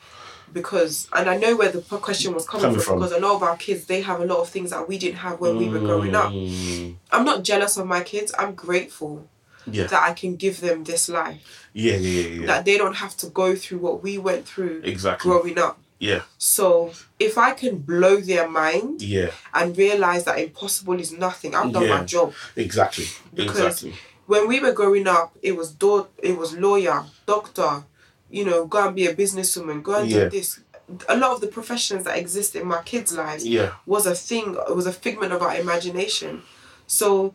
because 0.52 1.08
and 1.12 1.28
I 1.28 1.36
know 1.36 1.56
where 1.56 1.70
the 1.72 1.80
question 1.82 2.34
was 2.34 2.46
coming, 2.46 2.62
Coming 2.66 2.76
from, 2.80 2.84
from. 2.84 2.98
because 3.00 3.12
a 3.12 3.20
lot 3.20 3.34
of 3.34 3.42
our 3.42 3.56
kids 3.56 3.86
they 3.86 4.00
have 4.02 4.20
a 4.20 4.24
lot 4.24 4.38
of 4.38 4.48
things 4.48 4.70
that 4.70 4.88
we 4.88 4.96
didn't 4.96 5.18
have 5.18 5.40
when 5.40 5.56
we 5.58 5.68
were 5.68 5.80
growing 5.80 6.14
up. 6.14 6.30
mm, 6.32 6.94
I'm 7.10 7.24
not 7.24 7.42
jealous 7.42 7.76
of 7.76 7.86
my 7.86 8.02
kids. 8.02 8.32
I'm 8.38 8.54
grateful 8.54 9.28
Yeah, 9.70 9.86
that 9.88 10.02
I 10.02 10.12
can 10.14 10.36
give 10.36 10.60
them 10.60 10.84
this 10.84 11.08
life. 11.08 11.68
yeah, 11.72 11.96
yeah, 11.96 12.20
yeah, 12.20 12.40
yeah. 12.40 12.46
That 12.46 12.64
they 12.64 12.76
don't 12.78 12.94
have 12.96 13.16
to 13.18 13.26
go 13.28 13.54
through 13.56 13.78
what 13.78 14.02
we 14.02 14.18
went 14.18 14.46
through 14.46 14.80
exactly. 14.84 15.28
growing 15.30 15.58
up. 15.58 15.78
Yeah, 15.98 16.22
So 16.36 16.92
if 17.18 17.38
I 17.38 17.52
can 17.52 17.78
blow 17.78 18.16
their 18.20 18.46
mind 18.48 19.00
yeah, 19.00 19.30
and 19.54 19.76
realize 19.76 20.24
that 20.24 20.38
impossible 20.38 21.00
is 21.00 21.10
nothing, 21.10 21.54
I've 21.54 21.72
done 21.72 21.84
Yeah. 21.84 21.98
my 21.98 22.04
job. 22.04 22.34
exactly, 22.54 23.06
Because- 23.34 23.58
exactly. 23.58 23.94
when 24.26 24.46
we 24.46 24.60
were 24.60 24.72
growing 24.72 25.08
up, 25.08 25.34
it 25.42 25.56
was 25.56 25.70
do- 25.70 26.06
it 26.22 26.36
was 26.36 26.52
lawyer, 26.52 27.04
doctor, 27.24 27.84
you 28.30 28.44
know, 28.44 28.66
go 28.66 28.86
and 28.88 28.94
be 28.94 29.06
a 29.06 29.14
businesswoman, 29.14 29.82
go 29.82 29.94
and 29.94 30.10
Yeah. 30.10 30.24
do 30.24 30.30
this. 30.30 30.60
A 31.08 31.16
lot 31.16 31.30
of 31.32 31.40
the 31.40 31.46
professions 31.48 32.04
that 32.04 32.18
exist 32.18 32.54
in 32.54 32.66
my 32.66 32.82
kids' 32.82 33.12
lives 33.12 33.44
Yeah, 33.46 33.70
was 33.86 34.04
a 34.06 34.14
thing. 34.14 34.54
It 34.68 34.76
was 34.76 34.86
a 34.86 34.92
figment 34.92 35.32
of 35.32 35.40
our 35.42 35.56
imagination. 35.56 36.42
So, 36.86 37.34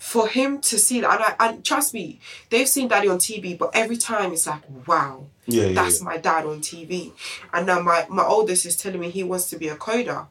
for 0.00 0.26
him 0.26 0.62
to 0.62 0.78
see 0.78 1.02
that, 1.02 1.12
and, 1.12 1.34
I, 1.38 1.48
and 1.50 1.64
trust 1.64 1.92
me, 1.92 2.20
they've 2.48 2.66
seen 2.66 2.88
Daddy 2.88 3.08
on 3.08 3.18
TV, 3.18 3.56
but 3.56 3.70
every 3.74 3.98
time 3.98 4.32
it's 4.32 4.46
like, 4.46 4.62
wow, 4.86 5.26
yeah, 5.44 5.66
yeah. 5.66 5.72
that's 5.74 6.00
my 6.00 6.16
dad 6.16 6.46
on 6.46 6.60
TV. 6.60 7.12
And 7.52 7.66
now 7.66 7.80
my 7.80 8.06
my 8.08 8.24
oldest 8.24 8.64
is 8.64 8.76
telling 8.76 8.98
me 8.98 9.10
he 9.10 9.22
wants 9.22 9.50
to 9.50 9.58
be 9.58 9.68
a 9.68 9.76
coder. 9.76 10.26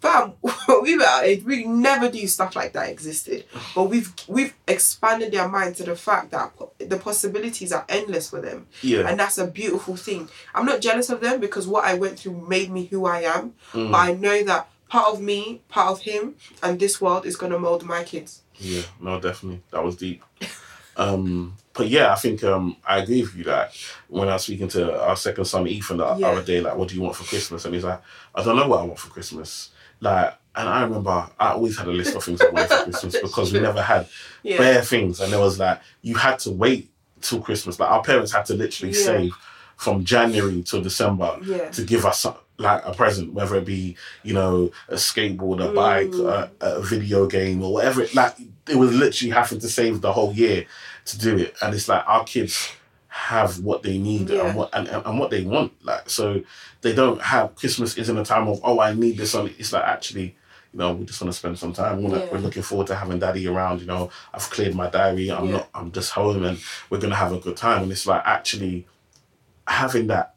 Fam, 0.00 0.34
we 0.82 0.98
were 0.98 1.38
we 1.46 1.64
never 1.64 2.10
knew 2.10 2.28
stuff 2.28 2.54
like 2.54 2.74
that 2.74 2.90
existed. 2.90 3.46
But 3.74 3.84
we've 3.84 4.12
we've 4.28 4.54
expanded 4.68 5.32
their 5.32 5.48
mind 5.48 5.76
to 5.76 5.84
the 5.84 5.96
fact 5.96 6.30
that 6.32 6.52
the 6.78 6.98
possibilities 6.98 7.72
are 7.72 7.86
endless 7.88 8.28
for 8.28 8.42
them. 8.42 8.66
yeah. 8.82 9.08
And 9.08 9.18
that's 9.18 9.38
a 9.38 9.46
beautiful 9.46 9.96
thing. 9.96 10.28
I'm 10.54 10.66
not 10.66 10.82
jealous 10.82 11.08
of 11.08 11.22
them 11.22 11.40
because 11.40 11.66
what 11.66 11.86
I 11.86 11.94
went 11.94 12.20
through 12.20 12.46
made 12.46 12.70
me 12.70 12.84
who 12.84 13.06
I 13.06 13.22
am. 13.22 13.54
Mm. 13.72 13.90
But 13.90 13.98
I 13.98 14.12
know 14.12 14.44
that 14.44 14.68
part 14.90 15.14
of 15.14 15.20
me, 15.22 15.62
part 15.68 15.92
of 15.92 16.02
him, 16.02 16.34
and 16.62 16.78
this 16.78 17.00
world 17.00 17.24
is 17.24 17.36
gonna 17.36 17.58
mold 17.58 17.84
my 17.84 18.04
kids. 18.04 18.42
Yeah, 18.60 18.82
no, 19.00 19.20
definitely. 19.20 19.62
That 19.70 19.84
was 19.84 19.96
deep. 19.96 20.22
Um, 20.96 21.54
but 21.74 21.88
yeah, 21.88 22.12
I 22.12 22.16
think 22.16 22.42
um, 22.42 22.76
I 22.84 22.98
agree 22.98 23.22
with 23.22 23.36
you 23.36 23.44
that 23.44 23.72
when 24.08 24.28
I 24.28 24.32
was 24.34 24.42
speaking 24.42 24.68
to 24.68 25.00
our 25.00 25.14
second 25.16 25.44
son 25.44 25.66
Ethan 25.68 25.98
the 25.98 26.14
Yeah. 26.16 26.26
other 26.28 26.42
day, 26.42 26.60
like, 26.60 26.76
what 26.76 26.88
do 26.88 26.96
you 26.96 27.02
want 27.02 27.14
for 27.16 27.24
Christmas? 27.24 27.64
And 27.64 27.74
he's 27.74 27.84
like, 27.84 28.00
I 28.34 28.42
don't 28.42 28.56
know 28.56 28.66
what 28.66 28.80
I 28.80 28.84
want 28.84 28.98
for 28.98 29.08
Christmas. 29.10 29.70
Like, 30.00 30.34
and 30.56 30.68
I 30.68 30.82
remember 30.82 31.10
I 31.38 31.50
always 31.50 31.78
had 31.78 31.86
a 31.86 31.92
list 31.92 32.16
of 32.16 32.24
things 32.24 32.40
I 32.40 32.48
wanted 32.50 32.68
for 32.70 32.82
Christmas 32.84 33.16
because 33.22 33.52
we 33.52 33.60
never 33.60 33.80
had 33.82 34.08
Yeah. 34.42 34.58
bare 34.58 34.82
things, 34.82 35.20
and 35.20 35.32
there 35.32 35.38
was 35.40 35.58
like 35.60 35.80
you 36.02 36.16
had 36.16 36.40
to 36.40 36.50
wait 36.50 36.90
till 37.20 37.40
Christmas. 37.40 37.78
Like 37.78 37.90
our 37.90 38.02
parents 38.02 38.32
had 38.32 38.44
to 38.46 38.54
literally 38.54 38.92
Yeah. 38.92 39.04
save 39.04 39.32
from 39.76 40.04
January 40.04 40.62
till 40.64 40.82
December 40.82 41.38
Yeah. 41.44 41.70
to 41.70 41.84
give 41.84 42.04
us 42.06 42.26
like 42.58 42.84
a 42.84 42.92
present, 42.92 43.32
whether 43.32 43.56
it 43.56 43.64
be 43.64 43.96
you 44.24 44.34
know 44.34 44.70
a 44.88 44.94
skateboard, 44.94 45.64
a 45.64 45.72
bike, 45.72 46.08
Mm. 46.10 46.50
a, 46.60 46.66
a 46.76 46.82
video 46.82 47.26
game, 47.26 47.62
or 47.62 47.72
whatever. 47.72 48.02
It, 48.02 48.14
like 48.14 48.34
it 48.68 48.76
was 48.76 48.92
literally 48.94 49.30
having 49.32 49.60
to 49.60 49.68
save 49.68 50.00
the 50.00 50.12
whole 50.12 50.32
year 50.32 50.66
to 51.06 51.18
do 51.18 51.36
it, 51.38 51.54
and 51.62 51.74
it's 51.74 51.88
like 51.88 52.04
our 52.06 52.24
kids 52.24 52.70
have 53.08 53.60
what 53.60 53.82
they 53.82 53.96
need 53.98 54.28
Yeah. 54.28 54.46
and 54.48 54.56
what 54.56 54.70
and, 54.74 54.86
and, 54.88 55.18
what 55.18 55.30
they 55.30 55.42
want. 55.42 55.72
Like 55.84 56.10
so, 56.10 56.42
they 56.82 56.94
don't 56.94 57.20
have 57.22 57.54
Christmas 57.54 57.96
isn't 57.96 58.18
a 58.18 58.24
time 58.24 58.46
of 58.48 58.60
oh 58.64 58.80
I 58.80 58.92
need 58.94 59.16
this 59.16 59.34
on. 59.34 59.46
It's 59.58 59.72
like 59.72 59.84
actually. 59.84 60.34
You 60.74 60.80
know, 60.80 60.92
we 60.92 61.06
just 61.06 61.18
want 61.22 61.32
to 61.32 61.38
spend 61.38 61.58
some 61.58 61.72
time. 61.72 62.02
We're, 62.02 62.18
Yeah. 62.18 62.26
we're 62.30 62.38
looking 62.40 62.62
forward 62.62 62.88
to 62.88 62.94
having 62.94 63.18
daddy 63.18 63.46
around. 63.48 63.80
You 63.80 63.86
know, 63.86 64.10
I've 64.34 64.50
cleared 64.50 64.74
my 64.74 64.90
diary. 64.90 65.30
I'm 65.32 65.46
Yeah. 65.46 65.52
not. 65.52 65.68
I'm 65.74 65.90
just 65.90 66.10
home, 66.12 66.44
and 66.44 66.58
we're 66.90 66.98
gonna 66.98 67.14
have 67.14 67.32
a 67.32 67.38
good 67.38 67.56
time. 67.56 67.84
And 67.84 67.90
it's 67.90 68.06
like 68.06 68.20
actually 68.26 68.86
having 69.66 70.08
that 70.08 70.34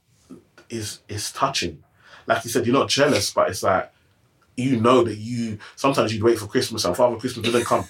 is 0.69 0.99
is 1.10 1.34
touching. 1.34 1.84
Like 2.32 2.46
you 2.46 2.50
said, 2.50 2.65
you're 2.65 2.74
not 2.74 2.89
jealous, 2.89 3.34
but 3.34 3.50
it's 3.50 3.63
like 3.63 3.91
you 4.56 4.80
know 4.80 5.04
that 5.04 5.17
you 5.17 5.58
sometimes 5.76 6.13
you'd 6.13 6.24
wait 6.24 6.39
for 6.39 6.48
Christmas 6.48 6.86
and 6.86 6.96
Father 6.96 7.17
Christmas 7.17 7.46
didn't 7.46 7.65
come. 7.65 7.86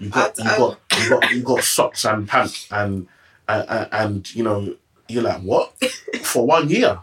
You 0.00 0.08
got 0.08 0.36
you 0.38 0.44
got 0.44 0.78
you 0.98 1.08
got 1.08 1.30
you 1.30 1.42
got 1.42 1.62
socks 1.62 2.04
and 2.04 2.28
pants 2.28 2.66
and 2.72 3.06
and, 3.48 3.88
and, 3.92 4.34
you 4.34 4.42
know 4.42 4.74
you're 5.06 5.22
like 5.22 5.42
what 5.42 5.72
for 6.22 6.46
one 6.46 6.68
year. 6.68 6.98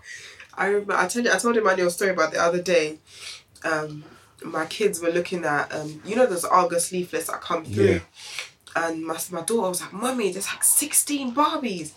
I 0.55 0.67
remember 0.67 0.93
I 0.93 1.07
told 1.07 1.25
you 1.25 1.31
I 1.31 1.37
told 1.37 1.55
him 1.55 1.67
a 1.67 1.89
story 1.89 2.11
about 2.11 2.31
the 2.31 2.41
other 2.41 2.61
day. 2.61 2.99
Um, 3.63 4.03
my 4.43 4.65
kids 4.65 4.99
were 4.99 5.11
looking 5.11 5.45
at 5.45 5.71
um, 5.73 6.01
you 6.03 6.15
know 6.15 6.25
those 6.25 6.43
Argos 6.43 6.91
leaflets 6.91 7.27
that 7.27 7.41
come 7.41 7.63
through, 7.63 7.85
Yeah. 7.85 7.99
And 8.75 9.05
my 9.05 9.17
my 9.31 9.41
daughter 9.41 9.69
was 9.69 9.81
like, 9.81 9.93
"Mummy, 9.93 10.31
there's 10.31 10.47
like 10.47 10.63
sixteen 10.63 11.33
Barbies," 11.33 11.91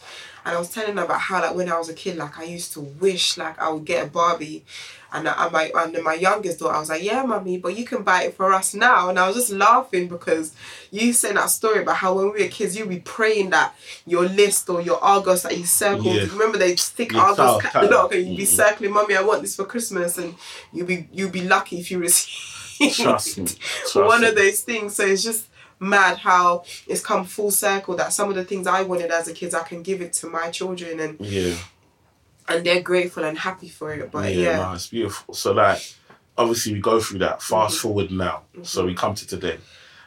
and 0.45 0.57
I 0.57 0.59
was 0.59 0.71
telling 0.71 0.97
her 0.97 1.05
about 1.05 1.21
how 1.21 1.41
like 1.41 1.55
when 1.55 1.71
I 1.71 1.79
was 1.79 1.89
a 1.89 1.95
kid, 1.95 2.17
like 2.17 2.39
I 2.39 2.45
used 2.45 2.73
to 2.75 2.81
wish 2.81 3.37
like 3.37 3.59
I 3.61 3.69
would 3.71 3.85
get 3.85 4.07
a 4.07 4.11
Barbie, 4.11 4.65
and 5.13 5.29
and 5.29 5.53
my 5.53 5.71
and 5.77 6.03
my 6.03 6.15
youngest 6.15 6.59
daughter, 6.59 6.75
I 6.75 6.81
was 6.81 6.89
like, 6.91 7.03
"Yeah, 7.03 7.23
mummy, 7.25 7.59
but 7.59 7.77
you 7.77 7.85
can 7.85 8.03
buy 8.03 8.25
it 8.25 8.37
for 8.37 8.53
us 8.53 8.75
now," 8.75 9.09
and 9.09 9.19
I 9.19 9.27
was 9.29 9.37
just 9.37 9.51
laughing 9.51 10.09
because 10.09 10.53
you 10.91 11.13
said 11.13 11.37
that 11.37 11.51
story 11.51 11.83
about 11.83 11.97
how 11.97 12.15
when 12.15 12.33
we 12.33 12.43
were 12.43 12.49
kids, 12.49 12.77
you'd 12.77 12.89
be 12.89 13.01
praying 13.01 13.51
that 13.51 13.75
your 14.07 14.25
list 14.29 14.69
or 14.69 14.81
your 14.81 15.03
Argos 15.03 15.43
that 15.43 15.57
you 15.57 15.65
circled. 15.65 16.17
Yeah. 16.17 16.27
Remember 16.33 16.59
they 16.59 16.77
stick 16.77 17.13
Yeah, 17.13 17.21
Argos 17.23 17.63
catalog 17.63 18.13
and 18.13 18.27
you'd 18.29 18.37
be 18.37 18.45
Mhm. 18.45 18.57
circling, 18.57 18.93
"Mummy, 18.93 19.17
I 19.17 19.23
want 19.23 19.43
this 19.43 19.57
for 19.57 19.65
Christmas," 19.65 20.19
and 20.19 20.35
you'd 20.73 20.87
be 20.89 21.09
you'd 21.13 21.33
be 21.33 21.43
lucky 21.43 21.79
if 21.81 21.91
you 21.91 21.99
receive 22.09 22.51
Trust 22.95 23.39
me. 23.39 23.47
Trust 23.47 23.95
one 23.95 24.23
me. 24.23 24.29
of 24.29 24.35
those 24.35 24.61
things. 24.61 24.97
So 24.97 25.07
it's 25.07 25.23
just 25.23 25.45
mad 25.85 26.19
how 26.19 26.65
it's 26.87 27.01
come 27.05 27.25
full 27.25 27.51
circle 27.51 27.95
that 27.97 28.13
some 28.13 28.29
of 28.29 28.35
the 28.35 28.45
things 28.45 28.67
I 28.67 28.83
wanted 28.83 29.11
as 29.11 29.29
a 29.29 29.33
kid, 29.35 29.55
I 29.55 29.63
can 29.63 29.83
give 29.83 30.01
it 30.01 30.13
to 30.15 30.27
my 30.29 30.51
children 30.51 30.99
and 31.01 31.21
Yeah. 31.21 31.55
and 32.49 32.65
they're 32.65 32.83
grateful 32.83 33.25
and 33.25 33.39
happy 33.39 33.69
for 33.69 33.93
it. 33.93 34.11
But 34.11 34.35
yeah, 34.35 34.57
no, 34.57 34.73
it's 34.73 34.89
beautiful. 34.89 35.35
So 35.35 35.53
like, 35.53 35.81
obviously 36.37 36.75
we 36.75 36.81
go 36.81 37.01
through 37.01 37.21
that. 37.21 37.43
Fast 37.43 37.77
Mhm. 37.77 37.81
forward 37.81 38.11
now. 38.11 38.43
So 38.63 38.85
we 38.87 38.95
come 38.95 39.15
to 39.15 39.27
today. 39.27 39.59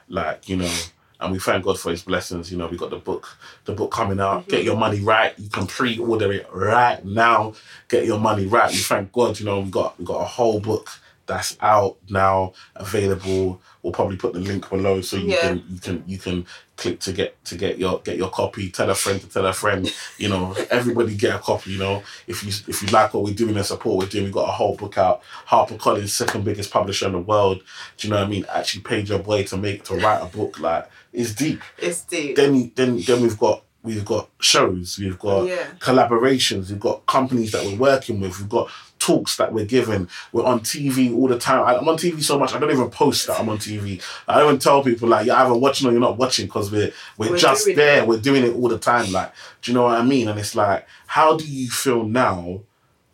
Like 0.10 0.48
you 0.48 0.56
know, 0.56 0.74
and 1.20 1.34
we 1.34 1.40
thank 1.40 1.66
God 1.66 1.78
for 1.80 1.90
His 1.92 2.02
blessings. 2.04 2.50
You 2.52 2.58
know, 2.58 2.68
we 2.68 2.78
got 2.78 2.92
the 2.92 2.96
book, 2.98 3.28
the 3.66 3.74
book 3.74 3.92
coming 3.92 4.20
out. 4.22 4.48
Get 4.48 4.64
your 4.64 4.78
money 4.78 5.02
right. 5.02 5.34
You 5.38 5.50
can 5.50 5.68
pre-order 5.68 6.32
it 6.32 6.48
right 6.54 7.04
now. 7.04 7.54
Get 7.90 8.06
your 8.06 8.20
money 8.20 8.46
right. 8.46 8.72
We 8.72 8.78
thank 8.78 9.12
God. 9.12 9.38
You 9.40 9.46
know, 9.48 9.60
we 9.60 9.70
got 9.70 10.00
we 10.00 10.06
got 10.06 10.22
a 10.22 10.26
whole 10.26 10.60
book 10.62 10.90
that's 11.28 11.58
out 11.62 11.98
now, 12.10 12.54
available. 12.76 13.62
We'll 13.84 13.94
probably 13.94 14.18
put 14.18 14.34
the 14.34 14.40
link 14.40 14.70
below 14.70 15.02
so 15.02 15.18
you 15.18 15.28
Yeah. 15.34 15.42
can 15.42 15.64
you 15.70 15.80
can 15.80 16.04
you 16.08 16.18
can 16.18 16.46
click 16.76 17.00
to 17.02 17.12
get 17.14 17.44
to 17.46 17.56
get 17.56 17.78
your 17.78 18.00
get 18.00 18.18
your 18.18 18.30
copy. 18.30 18.70
Tell 18.70 18.90
a 18.90 18.96
friend 18.96 19.20
to 19.22 19.28
tell 19.28 19.46
a 19.46 19.54
friend. 19.54 19.94
You 20.18 20.30
know, 20.30 20.56
everybody 20.72 21.16
get 21.16 21.36
a 21.36 21.40
copy. 21.40 21.72
You 21.72 21.80
know, 21.80 22.04
if 22.26 22.44
you 22.44 22.50
if 22.68 22.82
you 22.82 22.88
like 22.90 23.14
what 23.14 23.24
we're 23.24 23.34
doing 23.36 23.56
and 23.56 23.66
support 23.66 23.96
what 23.98 24.06
we're 24.06 24.10
doing, 24.10 24.26
we 24.26 24.32
got 24.32 24.50
a 24.50 24.52
whole 24.52 24.76
book 24.76 24.98
out. 24.98 25.22
HarperCollins, 25.48 26.10
second 26.10 26.44
biggest 26.44 26.72
publisher 26.72 27.06
in 27.06 27.12
the 27.14 27.20
world. 27.20 27.62
Do 27.98 28.08
you 28.08 28.14
know 28.14 28.20
what 28.20 28.28
I 28.28 28.30
mean? 28.30 28.46
Actually 28.50 28.82
paid 28.82 29.08
your 29.10 29.20
boy 29.20 29.44
to 29.44 29.58
make 29.58 29.84
to 29.86 29.96
write 29.96 30.22
a 30.22 30.26
book. 30.26 30.60
Like 30.60 30.90
it's 31.14 31.34
deep. 31.36 31.62
It's 31.78 32.02
deep. 32.02 32.36
Then 32.36 32.72
then 32.76 33.00
then 33.02 33.22
we've 33.22 33.38
got 33.38 33.64
we've 33.84 34.04
got 34.04 34.30
shows. 34.40 34.98
We've 35.00 35.20
got 35.20 35.46
Yeah. 35.48 35.68
collaborations. 35.80 36.70
We've 36.70 36.80
got 36.80 37.06
companies 37.06 37.52
that 37.52 37.64
we're 37.66 37.78
working 37.78 38.20
with. 38.20 38.40
We've 38.40 38.50
got 38.50 38.70
talks 39.08 39.38
that 39.38 39.54
we're 39.54 39.66
giving. 39.66 40.10
We're 40.34 40.44
on 40.44 40.60
TV 40.62 41.16
all 41.16 41.28
the 41.28 41.40
time. 41.40 41.64
I- 41.64 41.78
I'm 41.78 41.88
on 41.88 41.98
TV 41.98 42.22
so 42.22 42.38
much. 42.38 42.54
I 42.54 42.60
don't 42.60 42.72
even 42.72 42.90
post 42.90 43.28
that 43.28 43.40
I'm 43.40 43.50
on 43.50 43.58
TV. 43.58 44.02
I 44.28 44.38
don't 44.38 44.48
even 44.50 44.60
tell 44.60 44.84
people 44.84 45.08
like 45.08 45.26
you're 45.26 45.36
either 45.36 45.54
watching 45.54 45.88
or 45.88 45.92
you're 45.92 46.02
not 46.10 46.18
watching 46.18 46.46
because 46.48 46.72
we're 46.72 46.92
we're, 47.18 47.32
We're 47.32 47.38
just 47.38 47.66
there. 47.76 48.06
We're 48.06 48.20
doing 48.20 48.44
it 48.44 48.54
all 48.56 48.68
the 48.68 48.78
time. 48.80 49.12
Like, 49.12 49.32
do 49.62 49.72
you 49.72 49.76
know 49.78 49.84
what 49.84 50.00
I 50.00 50.04
mean? 50.04 50.28
And 50.28 50.38
it's 50.40 50.56
like, 50.56 50.86
how 51.08 51.38
do 51.38 51.46
you 51.48 51.70
feel 51.70 52.04
now? 52.04 52.62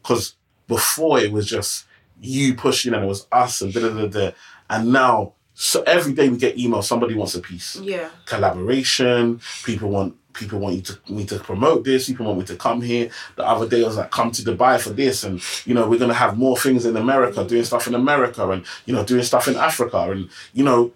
Because 0.02 0.36
before 0.68 1.20
it 1.20 1.32
was 1.32 1.46
just 1.48 1.86
you 2.22 2.56
pushing 2.56 2.94
and 2.94 3.04
it 3.04 3.08
was 3.08 3.28
us 3.32 3.62
and 3.62 3.74
da 3.74 3.82
da 3.82 3.90
da 3.90 4.08
da. 4.08 4.32
And 4.70 4.92
now, 4.94 5.34
so 5.54 5.84
every 5.84 6.14
day 6.14 6.30
we 6.30 6.38
get 6.38 6.58
emails. 6.58 6.86
Somebody 6.86 7.14
wants 7.14 7.36
a 7.36 7.40
piece 7.40 7.76
Yeah. 7.76 8.10
collaboration. 8.26 9.40
People 9.64 9.90
want 9.90 10.16
people 10.34 10.60
want 10.60 10.76
you 10.76 10.82
to 10.82 11.00
me 11.10 11.26
to 11.26 11.40
promote 11.40 11.84
this. 11.84 12.08
People 12.08 12.26
want 12.26 12.40
me 12.40 12.46
to 12.46 12.56
come 12.56 12.82
here. 12.82 13.10
The 13.36 13.46
other 13.48 13.68
day 13.68 13.84
I 13.84 13.88
was 13.88 13.98
like, 13.98 14.12
come 14.12 14.32
to 14.32 14.42
Dubai 14.42 14.80
for 14.80 14.90
this, 14.90 15.24
and 15.24 15.42
you 15.66 15.74
know 15.74 15.88
we're 15.88 16.00
gonna 16.00 16.14
have 16.14 16.38
more 16.38 16.58
things 16.58 16.86
in 16.86 16.98
America, 16.98 17.44
doing 17.46 17.64
stuff 17.64 17.88
in 17.88 17.96
America, 17.96 18.50
and 18.50 18.66
you 18.86 18.94
know 18.94 19.04
doing 19.04 19.24
stuff 19.24 19.48
in 19.48 19.56
Africa, 19.56 20.12
and 20.12 20.30
you 20.54 20.64
know 20.64 20.92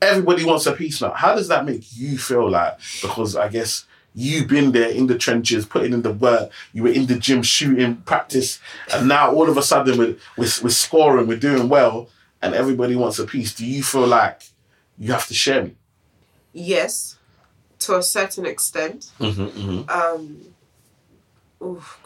everybody 0.00 0.44
wants 0.44 0.66
a 0.66 0.72
piece 0.72 1.00
now. 1.00 1.12
How 1.12 1.34
does 1.34 1.48
that 1.48 1.64
make 1.64 1.96
you 1.96 2.18
feel 2.18 2.50
like? 2.50 2.78
Because 3.00 3.36
I 3.36 3.48
guess. 3.48 3.86
You've 4.14 4.46
been 4.46 4.72
there 4.72 4.90
in 4.90 5.06
the 5.06 5.16
trenches, 5.16 5.64
putting 5.64 5.94
in 5.94 6.02
the 6.02 6.12
work. 6.12 6.50
You 6.74 6.82
were 6.82 6.90
in 6.90 7.06
the 7.06 7.18
gym 7.18 7.42
shooting, 7.42 7.96
practice, 8.02 8.60
and 8.92 9.08
now 9.08 9.32
all 9.32 9.48
of 9.48 9.56
a 9.56 9.62
sudden 9.62 9.96
we're, 9.96 10.16
we're, 10.36 10.50
we're 10.62 10.68
scoring, 10.68 11.26
we're 11.26 11.38
doing 11.38 11.70
well, 11.70 12.10
and 12.42 12.54
everybody 12.54 12.94
wants 12.94 13.18
a 13.18 13.24
piece. 13.24 13.54
Do 13.54 13.64
you 13.64 13.82
feel 13.82 14.06
like 14.06 14.42
you 14.98 15.12
have 15.12 15.26
to 15.28 15.32
share 15.32 15.64
me? 15.64 15.76
Yes, 16.52 17.16
to 17.86 17.96
a 17.96 18.02
certain 18.02 18.46
extent. 18.46 19.10
Mm-hmm, 19.20 19.42
mm-hmm. 19.44 19.90
Um. 19.90 20.54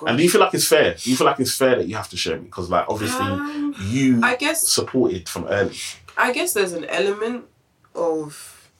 And 0.07 0.19
do 0.19 0.23
you 0.23 0.29
feel 0.29 0.41
like 0.43 0.53
it's 0.53 0.69
fair? 0.69 0.95
Do 0.95 1.11
you 1.11 1.17
feel 1.17 1.27
like 1.27 1.41
it's 1.41 1.57
fair 1.57 1.77
that 1.77 1.89
you 1.89 1.97
have 1.97 2.11
to 2.11 2.17
share 2.17 2.37
me? 2.37 2.45
Because 2.45 2.69
like 2.69 2.85
obviously 2.89 3.25
Um, 3.25 3.75
you 3.81 4.21
I 4.23 4.37
guess 4.37 4.67
supported 4.69 5.29
from 5.29 5.47
early. 5.47 5.77
I 6.17 6.33
guess 6.33 6.53
there's 6.53 6.73
an 6.75 6.85
element 6.85 7.47
of 7.95 8.71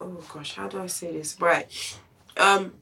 oh 0.00 0.22
gosh, 0.32 0.54
how 0.54 0.66
do 0.68 0.80
I 0.80 0.86
say 0.86 1.12
this? 1.12 1.36
Right. 1.38 1.66
Um 2.38 2.72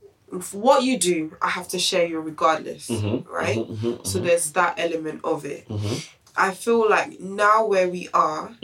what 0.53 0.85
you 0.85 0.99
do, 0.99 1.37
I 1.43 1.49
have 1.49 1.69
to 1.69 1.79
share 1.81 2.07
you 2.07 2.21
regardless. 2.21 2.89
Mhm, 2.91 3.27
Right? 3.29 3.57
mhm, 3.59 3.77
mhm, 3.77 4.07
So 4.07 4.19
there's 4.21 4.53
that 4.53 4.79
element 4.79 5.21
of 5.25 5.45
it. 5.45 5.69
mhm, 5.69 6.07
I 6.37 6.53
feel 6.55 6.89
like 6.89 7.19
now 7.21 7.67
where 7.67 7.89
we 7.89 8.09
are, 8.15 8.55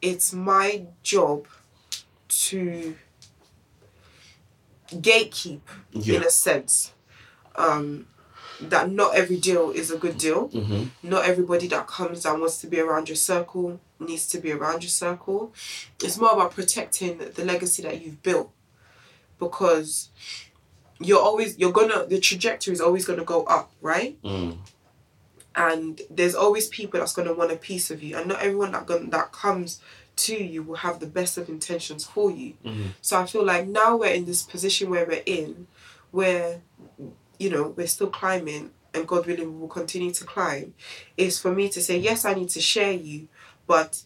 it's 0.00 0.32
my 0.32 0.82
job 1.02 1.46
to 2.28 2.94
gatekeep 4.88 5.60
Yeah. 5.92 6.16
in 6.16 6.22
a 6.24 6.30
sense. 6.30 6.92
Um 7.56 8.06
that 8.58 8.90
not 8.90 9.14
every 9.14 9.36
deal 9.36 9.70
is 9.70 9.90
a 9.90 9.98
good 9.98 10.16
deal. 10.16 10.48
mhm, 10.48 10.90
not 11.02 11.26
everybody 11.26 11.66
that 11.68 11.86
comes 11.86 12.24
and 12.24 12.40
wants 12.40 12.58
to 12.62 12.66
be 12.66 12.80
around 12.80 13.08
your 13.08 13.16
circle 13.16 13.78
needs 13.98 14.26
to 14.28 14.38
be 14.38 14.50
around 14.52 14.82
your 14.82 14.90
circle. 14.90 15.52
It's 16.02 16.16
more 16.18 16.32
about 16.32 16.52
protecting 16.52 17.18
the 17.18 17.44
legacy 17.44 17.82
that 17.82 18.00
you've 18.02 18.22
built 18.22 18.50
because 19.38 20.08
you're 21.00 21.20
always 21.20 21.58
you're 21.58 21.72
gonna 21.72 22.06
the 22.06 22.18
trajectory 22.20 22.72
is 22.72 22.80
always 22.80 23.04
gonna 23.04 23.24
go 23.24 23.44
up, 23.44 23.70
right? 23.82 24.18
mm, 24.22 24.56
And 25.54 26.00
there's 26.10 26.34
always 26.34 26.68
people 26.68 27.00
that's 27.00 27.12
gonna 27.14 27.32
want 27.34 27.52
a 27.52 27.56
piece 27.56 27.90
of 27.90 28.02
you, 28.02 28.16
and 28.16 28.26
not 28.28 28.40
everyone 28.40 28.72
that 28.72 28.86
that 29.10 29.32
comes 29.32 29.80
to 30.16 30.34
you 30.34 30.62
will 30.62 30.76
have 30.76 30.98
the 31.00 31.06
best 31.06 31.36
of 31.38 31.48
intentions 31.48 32.04
for 32.04 32.30
you. 32.30 32.54
mhm. 32.64 32.88
So 33.00 33.20
I 33.20 33.26
feel 33.26 33.44
like 33.44 33.66
now 33.66 33.96
we're 33.96 34.14
in 34.14 34.24
this 34.24 34.42
position 34.42 34.90
where 34.90 35.06
we're 35.06 35.22
in, 35.26 35.66
where, 36.10 36.62
you 37.38 37.50
know, 37.50 37.74
we're 37.76 37.86
still 37.86 38.08
climbing 38.08 38.70
and 38.94 39.06
God 39.06 39.26
willing 39.26 39.52
we 39.52 39.60
will 39.60 39.68
continue 39.68 40.10
to 40.12 40.24
climb, 40.24 40.74
is 41.16 41.38
for 41.38 41.52
me 41.52 41.68
to 41.68 41.82
say, 41.82 41.98
yes, 41.98 42.24
I 42.24 42.32
need 42.34 42.48
to 42.50 42.60
share 42.60 42.92
you, 42.92 43.28
but 43.66 44.02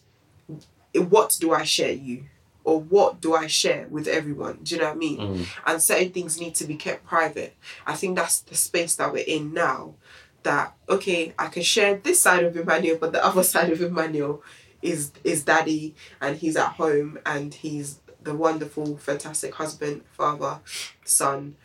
what 0.93 1.37
do 1.39 1.53
I 1.53 1.63
share 1.63 1.93
you? 1.93 2.25
Or 2.63 2.79
what 2.79 3.21
do 3.21 3.33
I 3.33 3.47
share 3.47 3.87
with 3.89 4.07
everyone? 4.07 4.59
Do 4.63 4.75
you 4.75 4.81
know 4.81 4.87
what 4.89 4.95
I 4.95 4.99
mean? 4.99 5.17
Mm. 5.17 5.45
And 5.65 5.81
certain 5.81 6.11
things 6.11 6.39
need 6.39 6.53
to 6.55 6.65
be 6.65 6.75
kept 6.75 7.05
private. 7.07 7.55
I 7.87 7.95
think 7.95 8.15
that's 8.15 8.41
the 8.41 8.55
space 8.55 8.95
that 8.95 9.11
we're 9.11 9.23
in 9.25 9.53
now. 9.53 9.95
That 10.43 10.75
okay, 10.89 11.33
I 11.39 11.47
can 11.47 11.63
share 11.63 11.97
this 11.97 12.19
side 12.19 12.43
of 12.43 12.55
Emmanuel, 12.57 12.97
but 12.99 13.13
the 13.13 13.23
other 13.25 13.43
side 13.53 13.71
of 13.71 13.81
Emmanuel 13.81 14.43
is 14.81 15.11
is 15.23 15.43
daddy 15.43 15.95
and 16.19 16.37
he's 16.37 16.55
at 16.55 16.73
home 16.73 17.19
and 17.25 17.53
he's 17.53 17.99
the 18.23 18.33
wonderful, 18.33 18.97
fantastic 18.97 19.55
husband, 19.55 20.03
father, 20.11 20.59
son, 21.03 21.55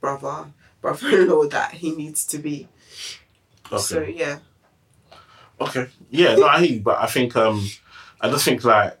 brother, 0.00 0.46
brother-in-law 0.80 1.44
that 1.48 1.72
he 1.72 1.94
needs 1.94 2.26
to 2.26 2.38
be. 2.38 2.68
Okay. 3.66 3.78
So 3.78 4.02
yeah. 4.02 4.38
Okay. 5.60 5.88
Yeah, 6.10 6.34
no, 6.36 6.46
I 6.46 6.60
hear 6.60 6.74
you, 6.76 6.80
but 6.80 6.98
I 6.98 7.06
think 7.06 7.36
um 7.36 7.66
I 8.20 8.30
just 8.30 8.44
think 8.44 8.64
like 8.64 8.98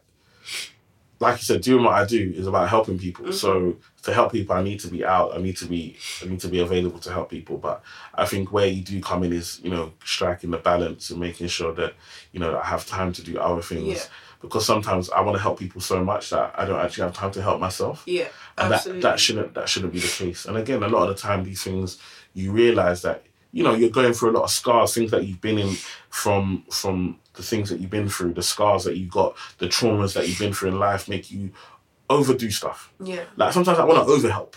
like 1.20 1.38
you 1.38 1.44
said, 1.44 1.60
doing 1.62 1.84
what 1.84 1.94
I 1.94 2.04
do 2.04 2.32
is 2.36 2.46
about 2.46 2.68
helping 2.68 2.98
people. 2.98 3.32
So 3.32 3.76
to 4.04 4.12
help 4.12 4.32
people 4.32 4.54
I 4.54 4.62
need 4.62 4.80
to 4.80 4.88
be 4.88 5.04
out, 5.04 5.34
I 5.34 5.40
need 5.40 5.56
to 5.58 5.66
be 5.66 5.96
I 6.22 6.26
need 6.26 6.40
to 6.40 6.48
be 6.48 6.60
available 6.60 6.98
to 7.00 7.12
help 7.12 7.30
people. 7.30 7.56
But 7.56 7.82
I 8.14 8.26
think 8.26 8.52
where 8.52 8.66
you 8.66 8.82
do 8.82 9.00
come 9.00 9.24
in 9.24 9.32
is, 9.32 9.60
you 9.62 9.70
know, 9.70 9.92
striking 10.04 10.50
the 10.50 10.58
balance 10.58 11.10
and 11.10 11.18
making 11.18 11.48
sure 11.48 11.72
that, 11.74 11.94
you 12.32 12.38
know, 12.38 12.58
I 12.58 12.64
have 12.66 12.86
time 12.86 13.12
to 13.14 13.22
do 13.22 13.38
other 13.38 13.62
things. 13.62 13.98
Yeah. 13.98 14.04
Because 14.42 14.66
sometimes 14.66 15.08
I 15.08 15.22
want 15.22 15.36
to 15.38 15.42
help 15.42 15.58
people 15.58 15.80
so 15.80 16.04
much 16.04 16.28
that 16.30 16.54
I 16.54 16.66
don't 16.66 16.78
actually 16.78 17.04
have 17.04 17.14
time 17.14 17.30
to 17.30 17.42
help 17.42 17.60
myself. 17.60 18.02
Yeah. 18.04 18.28
and 18.58 18.74
absolutely. 18.74 19.00
that 19.02 19.08
that 19.12 19.20
shouldn't 19.20 19.54
that 19.54 19.68
shouldn't 19.70 19.94
be 19.94 20.00
the 20.00 20.08
case. 20.08 20.44
And 20.44 20.58
again, 20.58 20.82
a 20.82 20.88
lot 20.88 21.08
of 21.08 21.16
the 21.16 21.22
time, 21.22 21.44
these 21.44 21.62
things 21.62 21.98
you 22.34 22.52
realize 22.52 23.00
that 23.02 23.24
you 23.52 23.62
know 23.62 23.74
you're 23.74 23.88
going 23.88 24.12
through 24.12 24.32
a 24.32 24.36
lot 24.36 24.44
of 24.44 24.50
scars, 24.50 24.92
things 24.92 25.12
that 25.12 25.24
you've 25.24 25.40
been 25.40 25.58
in 25.58 25.76
from 26.10 26.64
from 26.70 27.18
the 27.34 27.42
things 27.42 27.70
that 27.70 27.80
you've 27.80 27.90
been 27.90 28.08
through, 28.08 28.34
the 28.34 28.42
scars 28.42 28.84
that 28.84 28.96
you 28.96 29.06
got, 29.06 29.34
the 29.58 29.66
traumas 29.66 30.12
that 30.14 30.28
you've 30.28 30.38
been 30.38 30.52
through 30.52 30.68
in 30.68 30.78
life, 30.78 31.08
make 31.08 31.30
you 31.30 31.50
overdo 32.14 32.50
stuff. 32.50 32.92
yeah. 33.00 33.24
Like 33.36 33.52
sometimes 33.52 33.78
I 33.78 33.84
want 33.84 34.06
to 34.06 34.12
overhelp. 34.12 34.54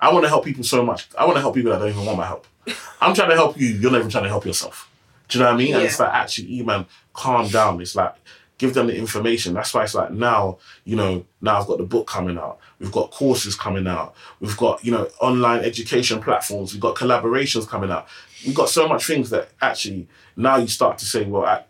I 0.00 0.12
want 0.12 0.24
to 0.24 0.28
help 0.28 0.44
people 0.44 0.64
so 0.64 0.84
much. 0.84 1.08
I 1.18 1.24
want 1.24 1.36
to 1.36 1.40
help 1.40 1.54
people 1.54 1.72
that 1.72 1.78
don't 1.78 1.90
even 1.90 2.06
want 2.06 2.18
my 2.18 2.26
help. 2.26 2.46
I'm 3.00 3.14
trying 3.14 3.28
to 3.30 3.36
help 3.36 3.58
you. 3.60 3.68
You're 3.68 3.90
not 3.90 3.98
even 3.98 4.10
trying 4.10 4.24
to 4.24 4.30
help 4.30 4.46
yourself. 4.46 4.88
Do 5.28 5.38
you 5.38 5.44
know 5.44 5.50
what 5.50 5.54
I 5.54 5.58
mean? 5.58 5.74
And 5.74 5.84
it's 5.84 6.00
like 6.00 6.12
actually, 6.12 6.52
E 6.54 6.62
man, 6.62 6.86
calm 7.12 7.48
down. 7.48 7.80
It's 7.80 7.94
like 7.94 8.14
give 8.58 8.74
them 8.74 8.88
the 8.88 8.96
information. 8.96 9.54
That's 9.54 9.72
why 9.72 9.84
it's 9.84 9.94
like 9.94 10.10
now, 10.10 10.58
you 10.84 10.96
know, 10.96 11.24
now 11.40 11.60
I've 11.60 11.66
got 11.66 11.78
the 11.78 11.84
book 11.84 12.06
coming 12.06 12.36
out. 12.36 12.58
We've 12.78 12.92
got 12.92 13.10
courses 13.10 13.54
coming 13.54 13.86
out. 13.86 14.14
We've 14.40 14.56
got 14.56 14.84
you 14.84 14.92
know 14.92 15.08
online 15.20 15.60
education 15.64 16.20
platforms. 16.20 16.72
We've 16.72 16.80
got 16.80 16.96
collaborations 16.96 17.68
coming 17.68 17.90
out. 17.90 18.08
We've 18.44 18.54
got 18.54 18.68
so 18.68 18.88
much 18.88 19.06
things 19.06 19.30
that 19.30 19.50
actually 19.60 20.08
now 20.36 20.56
you 20.56 20.66
start 20.68 20.98
to 20.98 21.04
say, 21.06 21.24
well, 21.24 21.44
I, 21.44 21.64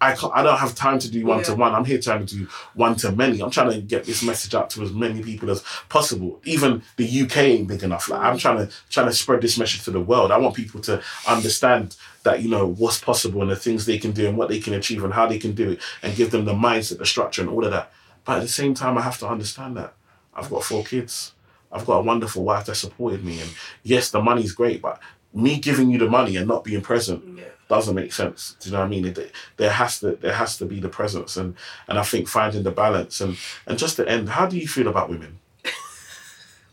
I 0.00 0.14
can't, 0.14 0.32
I 0.34 0.42
don't 0.42 0.56
have 0.58 0.74
time 0.74 0.98
to 0.98 1.10
do 1.10 1.26
one 1.26 1.42
to 1.44 1.54
one. 1.54 1.74
I'm 1.74 1.84
here 1.84 2.00
trying 2.00 2.24
to 2.24 2.34
do 2.34 2.48
one 2.74 2.96
to 2.96 3.12
many. 3.12 3.42
I'm 3.42 3.50
trying 3.50 3.70
to 3.70 3.80
get 3.82 4.04
this 4.04 4.22
message 4.22 4.54
out 4.54 4.70
to 4.70 4.82
as 4.82 4.92
many 4.92 5.22
people 5.22 5.50
as 5.50 5.62
possible. 5.90 6.40
Even 6.44 6.82
the 6.96 7.22
UK 7.22 7.36
ain't 7.38 7.68
big 7.68 7.82
enough. 7.82 8.08
Like 8.08 8.20
I'm 8.20 8.38
trying 8.38 8.66
to 8.66 8.72
trying 8.88 9.08
to 9.08 9.12
spread 9.12 9.42
this 9.42 9.58
message 9.58 9.84
to 9.84 9.90
the 9.90 10.00
world. 10.00 10.32
I 10.32 10.38
want 10.38 10.56
people 10.56 10.80
to 10.82 11.02
understand 11.28 11.96
that 12.22 12.42
you 12.42 12.48
know 12.48 12.66
what's 12.66 12.98
possible 12.98 13.42
and 13.42 13.50
the 13.50 13.56
things 13.56 13.84
they 13.84 13.98
can 13.98 14.12
do 14.12 14.26
and 14.26 14.38
what 14.38 14.48
they 14.48 14.58
can 14.58 14.72
achieve 14.72 15.04
and 15.04 15.12
how 15.12 15.26
they 15.26 15.38
can 15.38 15.52
do 15.52 15.72
it 15.72 15.80
and 16.02 16.16
give 16.16 16.30
them 16.30 16.46
the 16.46 16.54
mindset, 16.54 16.98
the 16.98 17.06
structure, 17.06 17.42
and 17.42 17.50
all 17.50 17.64
of 17.64 17.70
that. 17.70 17.92
But 18.24 18.38
at 18.38 18.42
the 18.42 18.48
same 18.48 18.74
time, 18.74 18.96
I 18.96 19.02
have 19.02 19.18
to 19.18 19.28
understand 19.28 19.76
that 19.76 19.94
I've 20.34 20.48
got 20.48 20.64
four 20.64 20.82
kids. 20.82 21.34
I've 21.72 21.86
got 21.86 21.98
a 21.98 22.02
wonderful 22.02 22.42
wife 22.42 22.66
that 22.66 22.74
supported 22.76 23.24
me, 23.24 23.40
and 23.40 23.50
yes, 23.82 24.10
the 24.10 24.20
money's 24.20 24.52
great, 24.52 24.80
but 24.82 25.00
me 25.32 25.58
giving 25.58 25.90
you 25.90 25.98
the 25.98 26.08
money 26.08 26.36
and 26.36 26.48
not 26.48 26.64
being 26.64 26.80
present 26.80 27.38
Yeah. 27.38 27.44
Doesn't 27.70 27.94
make 27.94 28.12
sense. 28.12 28.56
Do 28.60 28.68
you 28.68 28.72
know 28.74 28.80
what 28.80 28.86
I 28.86 28.94
mean? 28.94 29.06
It, 29.06 29.32
there 29.56 29.70
has 29.70 30.00
to 30.00 30.08
there 30.24 30.34
has 30.34 30.58
to 30.58 30.64
be 30.66 30.78
the 30.80 30.88
presence 30.98 31.36
and 31.40 31.54
and 31.88 31.98
I 31.98 32.02
think 32.02 32.28
finding 32.28 32.64
the 32.64 32.70
balance 32.84 33.20
and 33.24 33.36
and 33.66 33.78
just 33.78 33.96
to 33.96 34.06
end, 34.06 34.28
how 34.28 34.44
do 34.46 34.58
you 34.58 34.68
feel 34.68 34.88
about 34.88 35.08
women? 35.08 35.38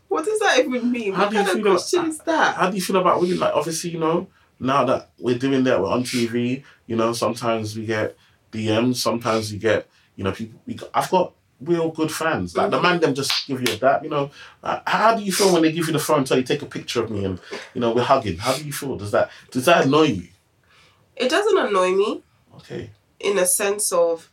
What 0.09 0.25
does 0.25 0.39
that 0.39 0.59
even 0.59 0.91
mean? 0.91 1.13
How 1.13 1.23
what 1.23 1.31
do 1.31 1.37
you 1.37 1.45
feel 1.45 1.67
about- 1.67 1.93
is 2.09 2.17
that? 2.19 2.55
How 2.55 2.69
do 2.69 2.75
you 2.77 2.81
feel 2.81 2.95
about 2.97 3.21
women? 3.21 3.39
Like 3.39 3.53
obviously, 3.53 3.89
you 3.91 3.99
know, 3.99 4.27
now 4.59 4.85
that 4.85 5.09
we're 5.19 5.37
doing 5.37 5.63
that, 5.65 5.81
we're 5.81 5.89
on 5.97 6.03
TV. 6.03 6.63
You 6.87 6.95
know, 6.95 7.11
sometimes 7.13 7.75
we 7.77 7.85
get 7.85 8.15
DMs. 8.51 8.95
Sometimes 8.95 9.51
we 9.51 9.57
get, 9.59 9.87
you 10.15 10.23
know, 10.23 10.31
people. 10.31 10.59
We 10.65 10.79
I've 10.93 11.09
got 11.11 11.33
real 11.59 11.89
good 11.89 12.11
fans. 12.11 12.55
Like 12.55 12.71
the 12.71 12.81
man 12.81 12.99
them 13.01 13.13
just 13.13 13.47
give 13.47 13.59
you 13.61 13.73
a 13.73 13.77
dap. 13.77 14.03
You 14.03 14.09
know, 14.09 14.31
Uh, 14.63 14.79
how 14.87 15.15
do 15.15 15.21
you 15.23 15.31
feel 15.31 15.51
when 15.53 15.61
they 15.63 15.71
give 15.73 15.87
you 15.87 15.93
the 15.93 15.99
phone, 15.99 16.23
tell 16.23 16.37
you 16.37 16.43
take 16.43 16.61
a 16.61 16.65
picture 16.77 17.03
of 17.03 17.11
me, 17.11 17.25
and 17.25 17.39
you 17.73 17.81
know 17.81 17.91
we're 17.93 18.03
hugging? 18.03 18.37
How 18.37 18.53
do 18.57 18.63
you 18.63 18.71
feel? 18.73 18.95
Does 18.95 19.11
that 19.11 19.29
does 19.51 19.65
that 19.65 19.85
annoy 19.85 20.03
you? 20.19 20.27
It 21.19 21.29
doesn't 21.29 21.57
annoy 21.57 21.91
me 21.91 22.21
Okay. 22.57 22.89
in 23.19 23.37
a 23.37 23.45
sense 23.45 23.91
of 23.91 24.29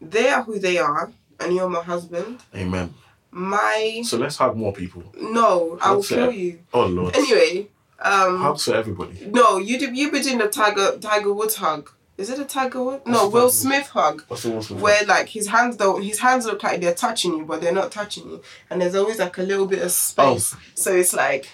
they 0.00 0.28
are 0.28 0.42
who 0.42 0.58
they 0.58 0.78
are, 0.78 1.12
and 1.40 1.54
you're 1.54 1.68
my 1.68 1.82
husband. 1.82 2.40
Amen. 2.54 2.94
My 3.30 4.02
So 4.04 4.16
let's 4.16 4.36
hug 4.36 4.56
more 4.56 4.72
people. 4.72 5.02
no, 5.20 5.78
I 5.80 5.92
will 5.92 6.02
kill 6.02 6.30
you. 6.32 6.60
Oh 6.72 6.86
Lord. 6.86 7.14
Anyway, 7.16 7.68
um, 8.00 8.38
Hugs 8.40 8.64
for 8.64 8.74
everybody. 8.74 9.26
no, 9.30 9.58
you 9.58 9.78
did. 9.78 9.96
You 9.96 10.10
be 10.10 10.20
doing 10.20 10.38
the 10.38 10.48
Tiger 10.48 10.98
Tiger 10.98 11.32
Woods 11.32 11.56
hug. 11.56 11.90
Is 12.16 12.30
it 12.30 12.38
a 12.40 12.44
Tiger 12.44 12.82
Woods? 12.82 13.02
No, 13.06 13.28
Will 13.28 13.48
Smith 13.50 13.88
hug. 13.88 14.24
What's 14.26 14.42
the 14.42 14.48
most 14.50 14.70
Where 14.72 15.04
like 15.04 15.28
his 15.28 15.46
hands 15.48 15.76
don't, 15.76 16.02
his 16.02 16.18
hands 16.18 16.46
look 16.46 16.62
like 16.64 16.80
they're 16.80 16.94
touching 16.94 17.36
you, 17.36 17.44
but 17.44 17.60
they're 17.60 17.72
not 17.72 17.92
touching 17.92 18.28
you, 18.28 18.42
and 18.70 18.80
there's 18.80 18.94
always 18.96 19.18
like 19.20 19.38
a 19.38 19.42
little 19.42 19.66
bit 19.66 19.82
of 19.82 19.92
space. 19.92 20.52
Oh. 20.56 20.60
So 20.74 20.96
it's 20.96 21.12
like, 21.14 21.48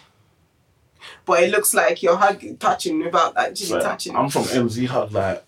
but 1.25 1.43
it 1.43 1.51
looks 1.51 1.75
like 1.75 2.03
you're 2.03 2.17
hugging, 2.17 2.57
touching 2.59 3.03
without 3.05 3.37
actually 3.37 3.67
So, 3.69 3.81
touching. 3.81 4.17
I'm 4.17 4.29
from 4.29 4.45
MZ 4.45 4.87
hug 4.87 5.13
like. 5.13 5.45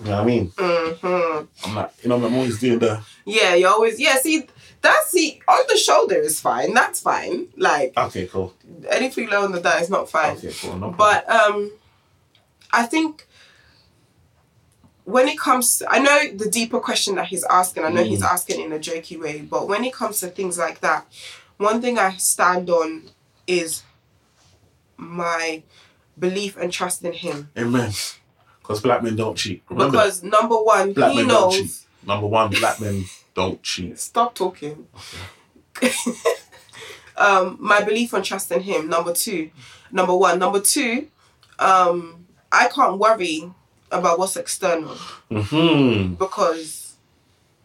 You 0.00 0.04
know 0.04 0.10
what 0.12 0.20
I 0.20 0.24
mean? 0.26 0.52
hmm 0.56 1.44
I'm 1.64 1.74
like, 1.74 1.90
you 2.02 2.08
know, 2.08 2.24
I'm 2.24 2.34
always 2.34 2.58
doing 2.60 2.78
the. 2.78 3.00
Yeah, 3.24 3.54
you 3.54 3.66
always 3.66 3.98
yeah. 3.98 4.16
See, 4.16 4.46
that's 4.80 5.10
see 5.10 5.40
on 5.48 5.58
the 5.68 5.76
shoulder 5.76 6.14
is 6.16 6.40
fine. 6.40 6.72
That's 6.72 7.00
fine. 7.00 7.48
Like 7.56 7.94
Okay, 7.96 8.26
cool. 8.28 8.54
anything 8.88 9.28
low 9.28 9.42
on 9.44 9.50
the 9.52 9.58
that 9.60 9.82
is 9.82 9.90
not 9.90 10.08
fine. 10.08 10.36
Okay, 10.36 10.52
cool. 10.60 10.76
No 10.78 10.92
problem. 10.92 10.96
But 10.96 11.28
um, 11.28 11.72
I 12.72 12.84
think 12.86 13.26
when 15.04 15.26
it 15.26 15.38
comes, 15.38 15.82
I 15.88 15.98
know 15.98 16.18
the 16.36 16.48
deeper 16.50 16.78
question 16.80 17.16
that 17.16 17.26
he's 17.26 17.42
asking. 17.44 17.84
I 17.84 17.88
know 17.88 18.04
he's 18.04 18.22
Mm. 18.22 18.30
asking 18.32 18.60
in 18.60 18.72
a 18.72 18.78
jokey 18.78 19.18
way, 19.20 19.40
but 19.40 19.66
when 19.66 19.82
it 19.84 19.92
comes 19.94 20.20
to 20.20 20.28
things 20.28 20.58
like 20.58 20.80
that, 20.80 21.06
one 21.56 21.80
thing 21.80 21.98
I 21.98 22.16
stand 22.18 22.70
on 22.70 23.10
is 23.48 23.82
my 24.96 25.62
belief 26.18 26.56
and 26.56 26.72
trust 26.72 27.02
in 27.04 27.12
him. 27.12 27.50
Amen. 27.58 27.90
Because 28.60 28.80
black 28.80 29.02
men 29.02 29.16
don't 29.16 29.36
cheat. 29.36 29.62
Remember 29.68 29.96
that. 29.96 30.04
Because 30.04 30.22
number 30.22 30.56
one, 30.56 30.92
Black 30.92 31.12
he 31.12 31.18
men 31.18 31.28
don't 31.28 31.50
cheat. 31.52 31.60
knows. 31.62 31.86
Number 32.06 32.26
one, 32.26 32.50
black 32.50 32.80
men 32.80 33.04
don't 33.34 33.62
cheat. 33.62 33.98
Stop 33.98 34.34
talking. 34.34 34.86
um, 37.16 37.56
my 37.60 37.82
belief 37.82 38.12
and 38.12 38.24
trust 38.24 38.50
in 38.52 38.60
him. 38.60 38.88
Number 38.88 39.12
two, 39.12 39.50
number 39.90 40.14
one. 40.16 40.38
Number 40.38 40.60
two, 40.60 41.08
um, 41.58 42.26
I 42.52 42.68
can't 42.68 42.98
worry 42.98 43.50
about 43.90 44.18
what's 44.18 44.36
external 44.36 44.94
Mm-hmm. 45.30 46.14
because 46.14 46.87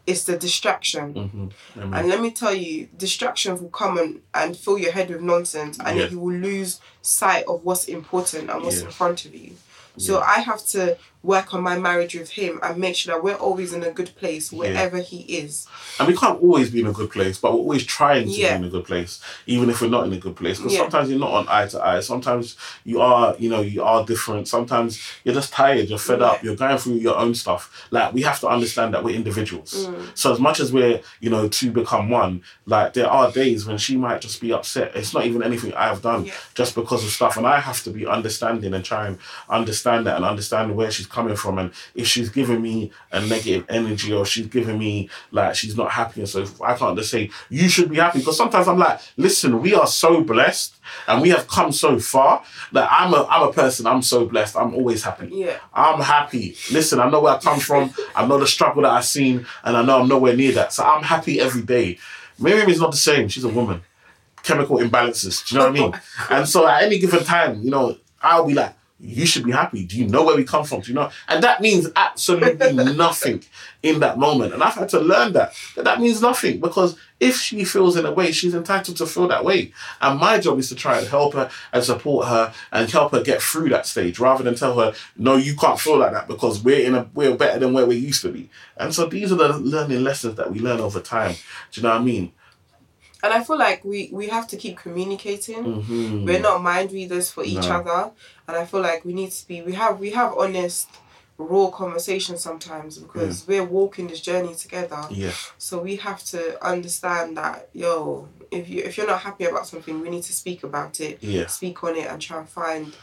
it's 0.06 0.26
the 0.26 0.38
distraction. 0.38 1.14
Mm-hmm. 1.14 1.94
And 1.94 2.08
let 2.10 2.20
me 2.22 2.32
tell 2.32 2.54
you, 2.54 2.88
distractions 2.98 3.62
will 3.62 3.70
come 3.70 3.98
and, 3.98 4.22
and 4.34 4.56
fill 4.58 4.78
your 4.78 4.92
head 4.92 5.10
with 5.10 5.22
nonsense, 5.22 5.80
and 5.80 5.98
Yeah. 5.98 6.08
you 6.10 6.20
will 6.20 6.36
lose 6.36 6.82
sight 7.02 7.46
of 7.46 7.64
what's 7.64 7.86
important 7.86 8.50
and 8.50 8.64
what's 8.64 8.80
Yeah. 8.80 8.86
in 8.88 8.92
front 8.92 9.26
of 9.26 9.34
you. 9.34 9.56
So 9.98 10.20
I 10.20 10.40
have 10.40 10.66
to 10.68 10.98
work 11.24 11.54
on 11.54 11.64
my 11.64 11.78
marriage 11.80 12.14
with 12.16 12.30
him 12.32 12.60
and 12.62 12.78
make 12.78 12.96
sure 12.98 13.16
that 13.16 13.24
we're 13.24 13.34
always 13.36 13.72
in 13.74 13.82
a 13.82 13.92
good 13.92 14.14
place 14.18 14.52
wherever 14.52 14.98
he 14.98 15.22
is. 15.22 15.66
And 15.98 16.08
we 16.08 16.16
can't 16.18 16.42
always 16.42 16.70
be 16.70 16.82
in 16.82 16.88
a 16.88 16.92
good 16.92 17.10
place, 17.12 17.38
but 17.38 17.54
we're 17.54 17.60
always 17.60 17.86
trying 17.86 18.26
to 18.26 18.30
Yeah. 18.32 18.58
be 18.58 18.64
in 18.64 18.64
a 18.66 18.70
good 18.70 18.84
place, 18.86 19.22
even 19.48 19.70
if 19.70 19.82
we're 19.82 19.88
not 19.88 20.06
in 20.06 20.12
a 20.14 20.18
good 20.18 20.36
place. 20.36 20.58
Because 20.58 20.74
Yeah. 20.74 20.80
sometimes 20.82 21.10
you're 21.10 21.20
not 21.20 21.32
on 21.32 21.46
eye 21.48 21.68
to 21.68 21.82
eye. 21.82 22.02
Sometimes 22.02 22.58
you 22.84 23.00
are, 23.00 23.36
you 23.40 23.50
know, 23.50 23.62
you 23.62 23.82
are 23.84 24.06
different. 24.06 24.48
Sometimes 24.50 25.00
you're 25.24 25.34
just 25.34 25.54
tired. 25.54 25.88
You're 25.88 25.98
fed 25.98 26.22
up. 26.22 26.44
You're 26.44 26.58
going 26.58 26.78
through 26.78 26.96
your 26.96 27.16
own 27.18 27.34
stuff. 27.36 27.88
Like 27.90 28.14
we 28.14 28.24
have 28.24 28.40
to 28.42 28.48
understand 28.50 28.94
that 28.94 29.04
we're 29.04 29.16
individuals. 29.16 29.88
Mm. 29.88 30.08
So 30.16 30.34
as 30.34 30.40
much 30.40 30.60
as 30.60 30.74
we're, 30.74 31.00
you 31.22 31.30
know, 31.30 31.48
to 31.48 31.72
become 31.72 32.10
one, 32.10 32.42
like 32.66 32.94
there 32.94 33.10
are 33.10 33.32
days 33.32 33.66
when 33.66 33.78
she 33.78 33.96
might 33.96 34.20
just 34.20 34.42
be 34.42 34.52
upset. 34.52 34.92
It's 34.94 35.14
not 35.14 35.26
even 35.26 35.42
anything 35.42 35.74
I 35.74 35.86
have 35.88 36.02
done, 36.02 36.26
Yeah. 36.26 36.34
just 36.54 36.76
because 36.76 37.04
of 37.06 37.12
stuff, 37.12 37.38
and 37.38 37.48
I 37.48 37.60
have 37.62 37.82
to 37.84 37.92
be 37.92 38.06
understanding 38.06 38.74
and 38.74 38.84
try 38.84 39.08
and 39.08 39.18
understand 39.50 40.06
that 40.08 40.18
and 40.18 40.26
understand 40.26 40.76
where 40.76 40.92
she's 40.92 41.06
coming 41.14 41.36
from 41.36 41.58
and 41.60 41.72
if 41.96 42.08
she's 42.08 42.30
giving 42.30 42.62
me 42.62 42.92
a 43.12 43.22
negative 43.22 43.66
energy 43.70 44.12
or 44.12 44.26
she's 44.26 44.48
giving 44.48 44.78
me 44.78 45.10
like 45.32 45.56
she's 45.56 45.78
not 45.78 45.92
happy 45.92 46.22
and 46.22 46.30
so 46.30 46.46
I 46.62 46.74
can't 46.74 46.98
just 46.98 47.12
say 47.12 47.30
you 47.50 47.70
should 47.70 47.90
be 47.90 47.98
happy 47.98 48.20
because 48.20 48.36
sometimes 48.36 48.68
I'm 48.68 48.78
like 48.80 49.00
listen 49.16 49.62
we 49.62 49.74
are 49.76 49.88
so 49.88 50.22
blessed 50.24 50.76
and 51.08 51.22
we 51.22 51.30
have 51.30 51.48
come 51.48 51.72
so 51.72 52.00
far 52.00 52.44
that 52.74 52.90
I'm 52.92 53.14
a 53.14 53.26
I'm 53.30 53.48
a 53.48 53.54
person 53.54 53.88
I'm 53.88 54.02
so 54.02 54.26
blessed 54.26 54.58
I'm 54.58 54.74
always 54.74 55.04
happy 55.04 55.30
Yeah. 55.32 55.58
I'm 55.74 56.02
happy 56.02 56.58
listen 56.72 57.00
I 57.00 57.10
know 57.10 57.22
where 57.22 57.34
I 57.36 57.40
come 57.40 57.60
from 57.60 57.94
I 58.16 58.26
know 58.26 58.40
the 58.40 58.48
struggle 58.48 58.82
that 58.84 58.92
I've 58.92 59.06
seen 59.06 59.46
and 59.64 59.78
I 59.78 59.84
know 59.86 60.02
I'm 60.02 60.08
nowhere 60.10 60.36
near 60.36 60.52
that 60.54 60.74
so 60.74 60.84
I'm 60.84 61.04
happy 61.04 61.40
every 61.40 61.62
day 61.62 62.00
Mariam 62.40 62.70
is 62.70 62.80
not 62.82 62.92
the 62.92 62.98
same 62.98 63.28
she's 63.30 63.44
a 63.44 63.50
woman 63.50 63.82
chemical 64.44 64.78
imbalances. 64.78 65.48
Do 65.48 65.56
you 65.56 65.60
know 65.62 65.70
what 65.70 65.78
I 65.78 65.82
mean? 65.82 66.02
And 66.30 66.48
so 66.50 66.68
at 66.68 66.84
any 66.84 67.00
given 67.00 67.24
time, 67.24 67.62
you 67.64 67.72
know, 67.72 67.96
I'll 68.22 68.46
be 68.46 68.54
like, 68.54 68.74
you 69.04 69.26
should 69.26 69.44
be 69.44 69.52
happy. 69.52 69.84
Do 69.86 69.98
you 69.98 70.08
know 70.08 70.24
where 70.24 70.36
we 70.36 70.46
come 70.46 70.64
from? 70.64 70.80
Do 70.80 70.90
you 70.90 70.96
know? 70.96 71.12
And 71.28 71.44
that 71.44 71.62
means 71.62 71.90
absolutely 71.96 72.74
nothing 72.96 73.44
in 73.82 74.00
that 74.00 74.18
moment. 74.18 74.54
And 74.54 74.64
I've 74.64 74.76
had 74.76 74.90
to 74.90 75.00
learn 75.00 75.34
that. 75.34 75.54
That 75.76 75.84
that 75.84 76.00
means 76.00 76.22
nothing 76.22 76.62
because 76.62 76.98
if 77.20 77.38
she 77.38 77.66
feels 77.66 77.98
in 77.98 78.06
a 78.06 78.12
way, 78.12 78.32
she's 78.32 78.56
entitled 78.56 78.98
to 78.98 79.06
feel 79.06 79.28
that 79.28 79.44
way. 79.44 79.74
And 80.02 80.20
my 80.20 80.40
job 80.40 80.58
is 80.58 80.70
to 80.70 80.76
try 80.76 81.00
and 81.00 81.08
help 81.08 81.34
her 81.34 81.50
and 81.74 81.84
support 81.84 82.28
her 82.28 82.54
and 82.72 82.90
help 82.90 83.12
her 83.12 83.22
get 83.22 83.42
through 83.42 83.70
that 83.70 83.86
stage 83.86 84.20
rather 84.20 84.44
than 84.44 84.56
tell 84.56 84.80
her, 84.80 84.94
no, 85.18 85.36
you 85.36 85.56
can't 85.56 85.80
feel 85.80 85.98
like 85.98 86.14
that 86.14 86.28
because 86.28 86.64
we're 86.64 86.86
in 86.86 86.96
a 86.96 87.10
we're 87.14 87.36
better 87.36 87.60
than 87.60 87.74
where 87.74 87.86
we 87.86 87.98
used 87.98 88.22
to 88.22 88.32
be. 88.32 88.50
And 88.78 88.94
so 88.94 89.06
these 89.06 89.32
are 89.32 89.36
the 89.36 89.58
learning 89.58 90.04
lessons 90.04 90.36
that 90.36 90.52
we 90.52 90.60
learn 90.60 90.80
over 90.80 91.02
time. 91.02 91.36
Do 91.72 91.82
you 91.82 91.84
know 91.84 91.94
what 91.94 92.02
I 92.02 92.04
mean? 92.04 92.32
And 93.24 93.32
I 93.34 93.42
feel 93.42 93.58
like 93.58 93.84
we, 93.86 94.10
we 94.12 94.28
have 94.28 94.48
to 94.50 94.58
keep 94.58 94.78
communicating. 94.78 95.64
Mhm. 95.64 96.26
We're 96.26 96.42
not 96.42 96.62
mind 96.62 96.92
readers 96.92 97.32
for 97.32 97.44
each 97.44 97.68
No. 97.70 97.78
other. 97.78 98.12
And 98.48 98.58
I 98.58 98.66
feel 98.66 98.82
like 98.82 99.06
we 99.06 99.14
need 99.14 99.32
to 99.32 99.48
be 99.48 99.62
we 99.62 99.74
have 99.74 99.98
we 100.00 100.10
have 100.12 100.34
honest, 100.38 100.90
raw 101.38 101.68
conversations 101.68 102.42
sometimes 102.42 102.98
because 102.98 103.48
we're 103.48 103.64
walking 103.64 104.08
this 104.08 104.20
journey 104.20 104.54
together. 104.56 105.02
Yeah. 105.10 105.32
So 105.58 105.80
we 105.80 105.96
have 105.96 106.22
to 106.26 106.42
understand 106.64 107.38
that, 107.38 107.70
yo, 107.74 108.28
if 108.52 108.68
you 108.70 108.84
if 108.84 108.98
you're 108.98 109.08
not 109.08 109.22
happy 109.22 109.46
about 109.46 109.68
something, 109.68 110.02
we 110.02 110.10
need 110.10 110.24
to 110.24 110.34
speak 110.34 110.64
about 110.64 111.00
it. 111.00 111.18
Yeah. 111.22 111.48
Speak 111.48 111.82
on 111.84 111.96
it 111.96 112.08
and 112.12 112.22
try 112.22 112.40
and 112.40 112.50
find 112.50 112.94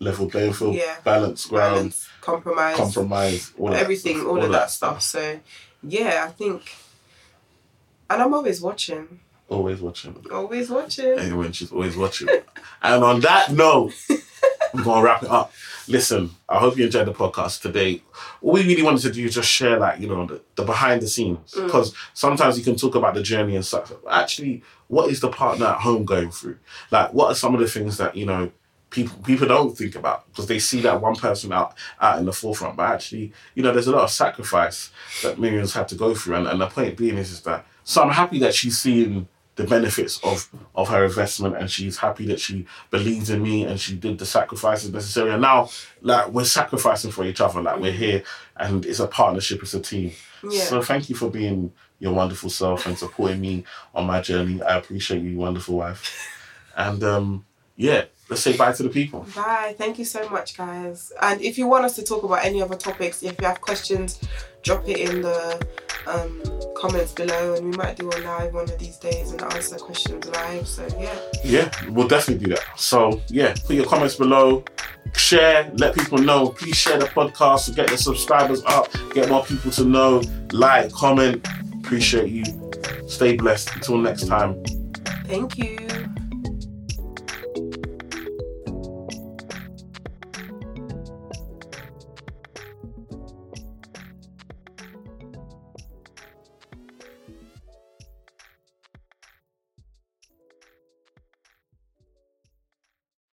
level 0.00 0.30
playing 0.30 0.54
field, 0.54 0.76
Yeah. 0.76 0.96
balance 1.04 1.44
ground, 1.46 1.74
balance, 1.74 2.08
compromise, 2.22 2.76
compromise, 2.76 3.52
all 3.58 3.68
that 3.70 3.80
everything, 3.82 4.16
stuff, 4.16 4.28
all, 4.28 4.42
of 4.42 4.50
that 4.52 4.70
stuff. 4.70 5.02
So 5.02 5.40
yeah, 5.82 6.24
I 6.26 6.30
think 6.32 6.62
and 8.08 8.22
I'm 8.22 8.32
always 8.32 8.62
watching. 8.62 9.20
Always 9.48 9.80
watching. 9.80 10.14
Always 10.30 10.68
watching. 10.68 11.18
And 11.18 11.38
when 11.38 11.52
she's 11.52 11.72
always 11.72 11.96
watching. 11.96 12.28
and 12.82 13.04
on 13.04 13.20
that 13.20 13.50
note, 13.52 13.94
I'm 14.74 14.82
gonna 14.82 15.02
wrap 15.02 15.22
it 15.22 15.30
up. 15.30 15.52
Listen, 15.88 16.30
I 16.48 16.58
hope 16.58 16.76
you 16.76 16.84
enjoyed 16.84 17.06
the 17.06 17.14
podcast 17.14 17.62
today. 17.62 18.02
All 18.42 18.52
we 18.52 18.62
really 18.62 18.82
wanted 18.82 19.00
to 19.02 19.10
do 19.10 19.24
is 19.24 19.34
just 19.34 19.48
share, 19.48 19.78
like, 19.78 20.00
you 20.00 20.08
know, 20.08 20.26
the, 20.26 20.42
the 20.54 20.64
behind 20.64 21.00
the 21.00 21.08
scenes. 21.08 21.52
Mm. 21.52 21.64
Because 21.64 21.94
sometimes 22.12 22.58
you 22.58 22.64
can 22.64 22.76
talk 22.76 22.94
about 22.94 23.14
the 23.14 23.22
journey 23.22 23.56
and 23.56 23.64
stuff. 23.64 23.90
But 24.04 24.12
actually, 24.12 24.62
what 24.88 25.10
is 25.10 25.20
the 25.20 25.30
partner 25.30 25.66
at 25.66 25.80
home 25.80 26.04
going 26.04 26.30
through? 26.30 26.58
Like, 26.90 27.14
what 27.14 27.28
are 27.28 27.34
some 27.34 27.54
of 27.54 27.60
the 27.60 27.68
things 27.68 27.96
that, 27.96 28.14
you 28.16 28.26
know, 28.26 28.52
people 28.90 29.18
people 29.18 29.46
don't 29.46 29.76
think 29.76 29.94
about 29.94 30.26
because 30.28 30.46
they 30.46 30.58
see 30.58 30.80
that 30.80 31.00
one 31.00 31.14
person 31.14 31.52
out 31.52 31.74
out 32.00 32.18
in 32.18 32.24
the 32.24 32.32
forefront. 32.32 32.76
But 32.76 32.90
actually, 32.90 33.32
you 33.54 33.62
know, 33.62 33.72
there's 33.72 33.86
a 33.86 33.92
lot 33.92 34.04
of 34.04 34.10
sacrifice 34.10 34.90
that 35.22 35.38
Mariam's 35.38 35.74
had 35.74 35.88
to 35.88 35.94
go 35.94 36.14
through. 36.14 36.36
And, 36.36 36.46
and 36.46 36.60
the 36.60 36.68
point 36.68 36.96
being 36.96 37.18
is, 37.18 37.30
is 37.30 37.42
that 37.42 37.66
so 37.84 38.02
I'm 38.02 38.10
happy 38.10 38.38
that 38.40 38.54
she's 38.54 38.78
seeing 38.78 39.28
the 39.58 39.64
benefits 39.64 40.20
of 40.22 40.48
of 40.76 40.88
her 40.88 41.04
investment 41.04 41.56
and 41.56 41.68
she's 41.68 41.98
happy 41.98 42.24
that 42.26 42.38
she 42.38 42.64
believes 42.90 43.28
in 43.28 43.42
me 43.42 43.64
and 43.64 43.80
she 43.80 43.96
did 43.96 44.16
the 44.16 44.24
sacrifices 44.24 44.92
necessary. 44.92 45.32
And 45.32 45.42
now 45.42 45.68
like 46.00 46.28
we're 46.28 46.44
sacrificing 46.44 47.10
for 47.10 47.24
each 47.24 47.40
other 47.40 47.60
like 47.60 47.80
we're 47.80 47.90
here 47.90 48.22
and 48.56 48.86
it's 48.86 49.00
a 49.00 49.08
partnership 49.08 49.60
it's 49.60 49.74
a 49.74 49.80
team. 49.80 50.12
Yeah. 50.48 50.62
so 50.62 50.80
thank 50.80 51.10
you 51.10 51.16
for 51.16 51.28
being 51.28 51.72
your 51.98 52.12
wonderful 52.12 52.50
self 52.50 52.86
and 52.86 52.96
supporting 52.96 53.40
me 53.40 53.64
on 53.96 54.06
my 54.06 54.20
journey. 54.20 54.62
I 54.62 54.78
appreciate 54.78 55.22
you 55.22 55.36
wonderful 55.36 55.76
wife. 55.76 56.30
And 56.76 57.02
um 57.02 57.44
yeah 57.74 58.04
let's 58.28 58.42
say 58.42 58.56
bye 58.56 58.72
to 58.72 58.82
the 58.82 58.88
people. 58.88 59.26
Bye. 59.34 59.74
Thank 59.78 59.98
you 59.98 60.04
so 60.04 60.28
much, 60.28 60.56
guys. 60.56 61.12
And 61.22 61.40
if 61.40 61.58
you 61.58 61.66
want 61.66 61.84
us 61.84 61.96
to 61.96 62.02
talk 62.02 62.22
about 62.24 62.44
any 62.44 62.62
other 62.62 62.76
topics, 62.76 63.22
if 63.22 63.40
you 63.40 63.46
have 63.46 63.60
questions, 63.60 64.20
drop 64.62 64.88
it 64.88 64.98
in 64.98 65.22
the 65.22 65.66
um, 66.06 66.42
comments 66.76 67.12
below, 67.12 67.54
and 67.54 67.70
we 67.70 67.76
might 67.76 67.96
do 67.96 68.08
a 68.08 68.18
live 68.20 68.54
one 68.54 68.64
of 68.64 68.78
these 68.78 68.96
days 68.96 69.32
and 69.32 69.42
answer 69.42 69.76
questions 69.76 70.26
live. 70.28 70.66
So 70.66 70.86
yeah, 70.98 71.18
yeah 71.44 71.90
we'll 71.90 72.08
definitely 72.08 72.46
do 72.46 72.54
that. 72.54 72.64
So 72.76 73.20
yeah 73.28 73.54
put 73.66 73.76
your 73.76 73.86
comments 73.86 74.16
below. 74.16 74.64
Share. 75.14 75.70
Let 75.74 75.94
people 75.94 76.18
know. 76.18 76.50
Please 76.50 76.76
share 76.76 76.98
the 76.98 77.06
podcast 77.06 77.64
to 77.66 77.72
get 77.72 77.88
the 77.88 77.96
subscribers 77.96 78.62
up. 78.66 78.92
Get 79.14 79.30
more 79.30 79.44
people 79.44 79.70
to 79.72 79.84
know. 79.84 80.22
Like 80.52 80.92
comment. 80.92 81.46
Appreciate 81.78 82.30
you. 82.30 82.44
Stay 83.06 83.36
blessed. 83.36 83.74
Until 83.74 83.98
next 83.98 84.26
time. 84.26 84.62
Thank 85.24 85.56
you. 85.56 85.78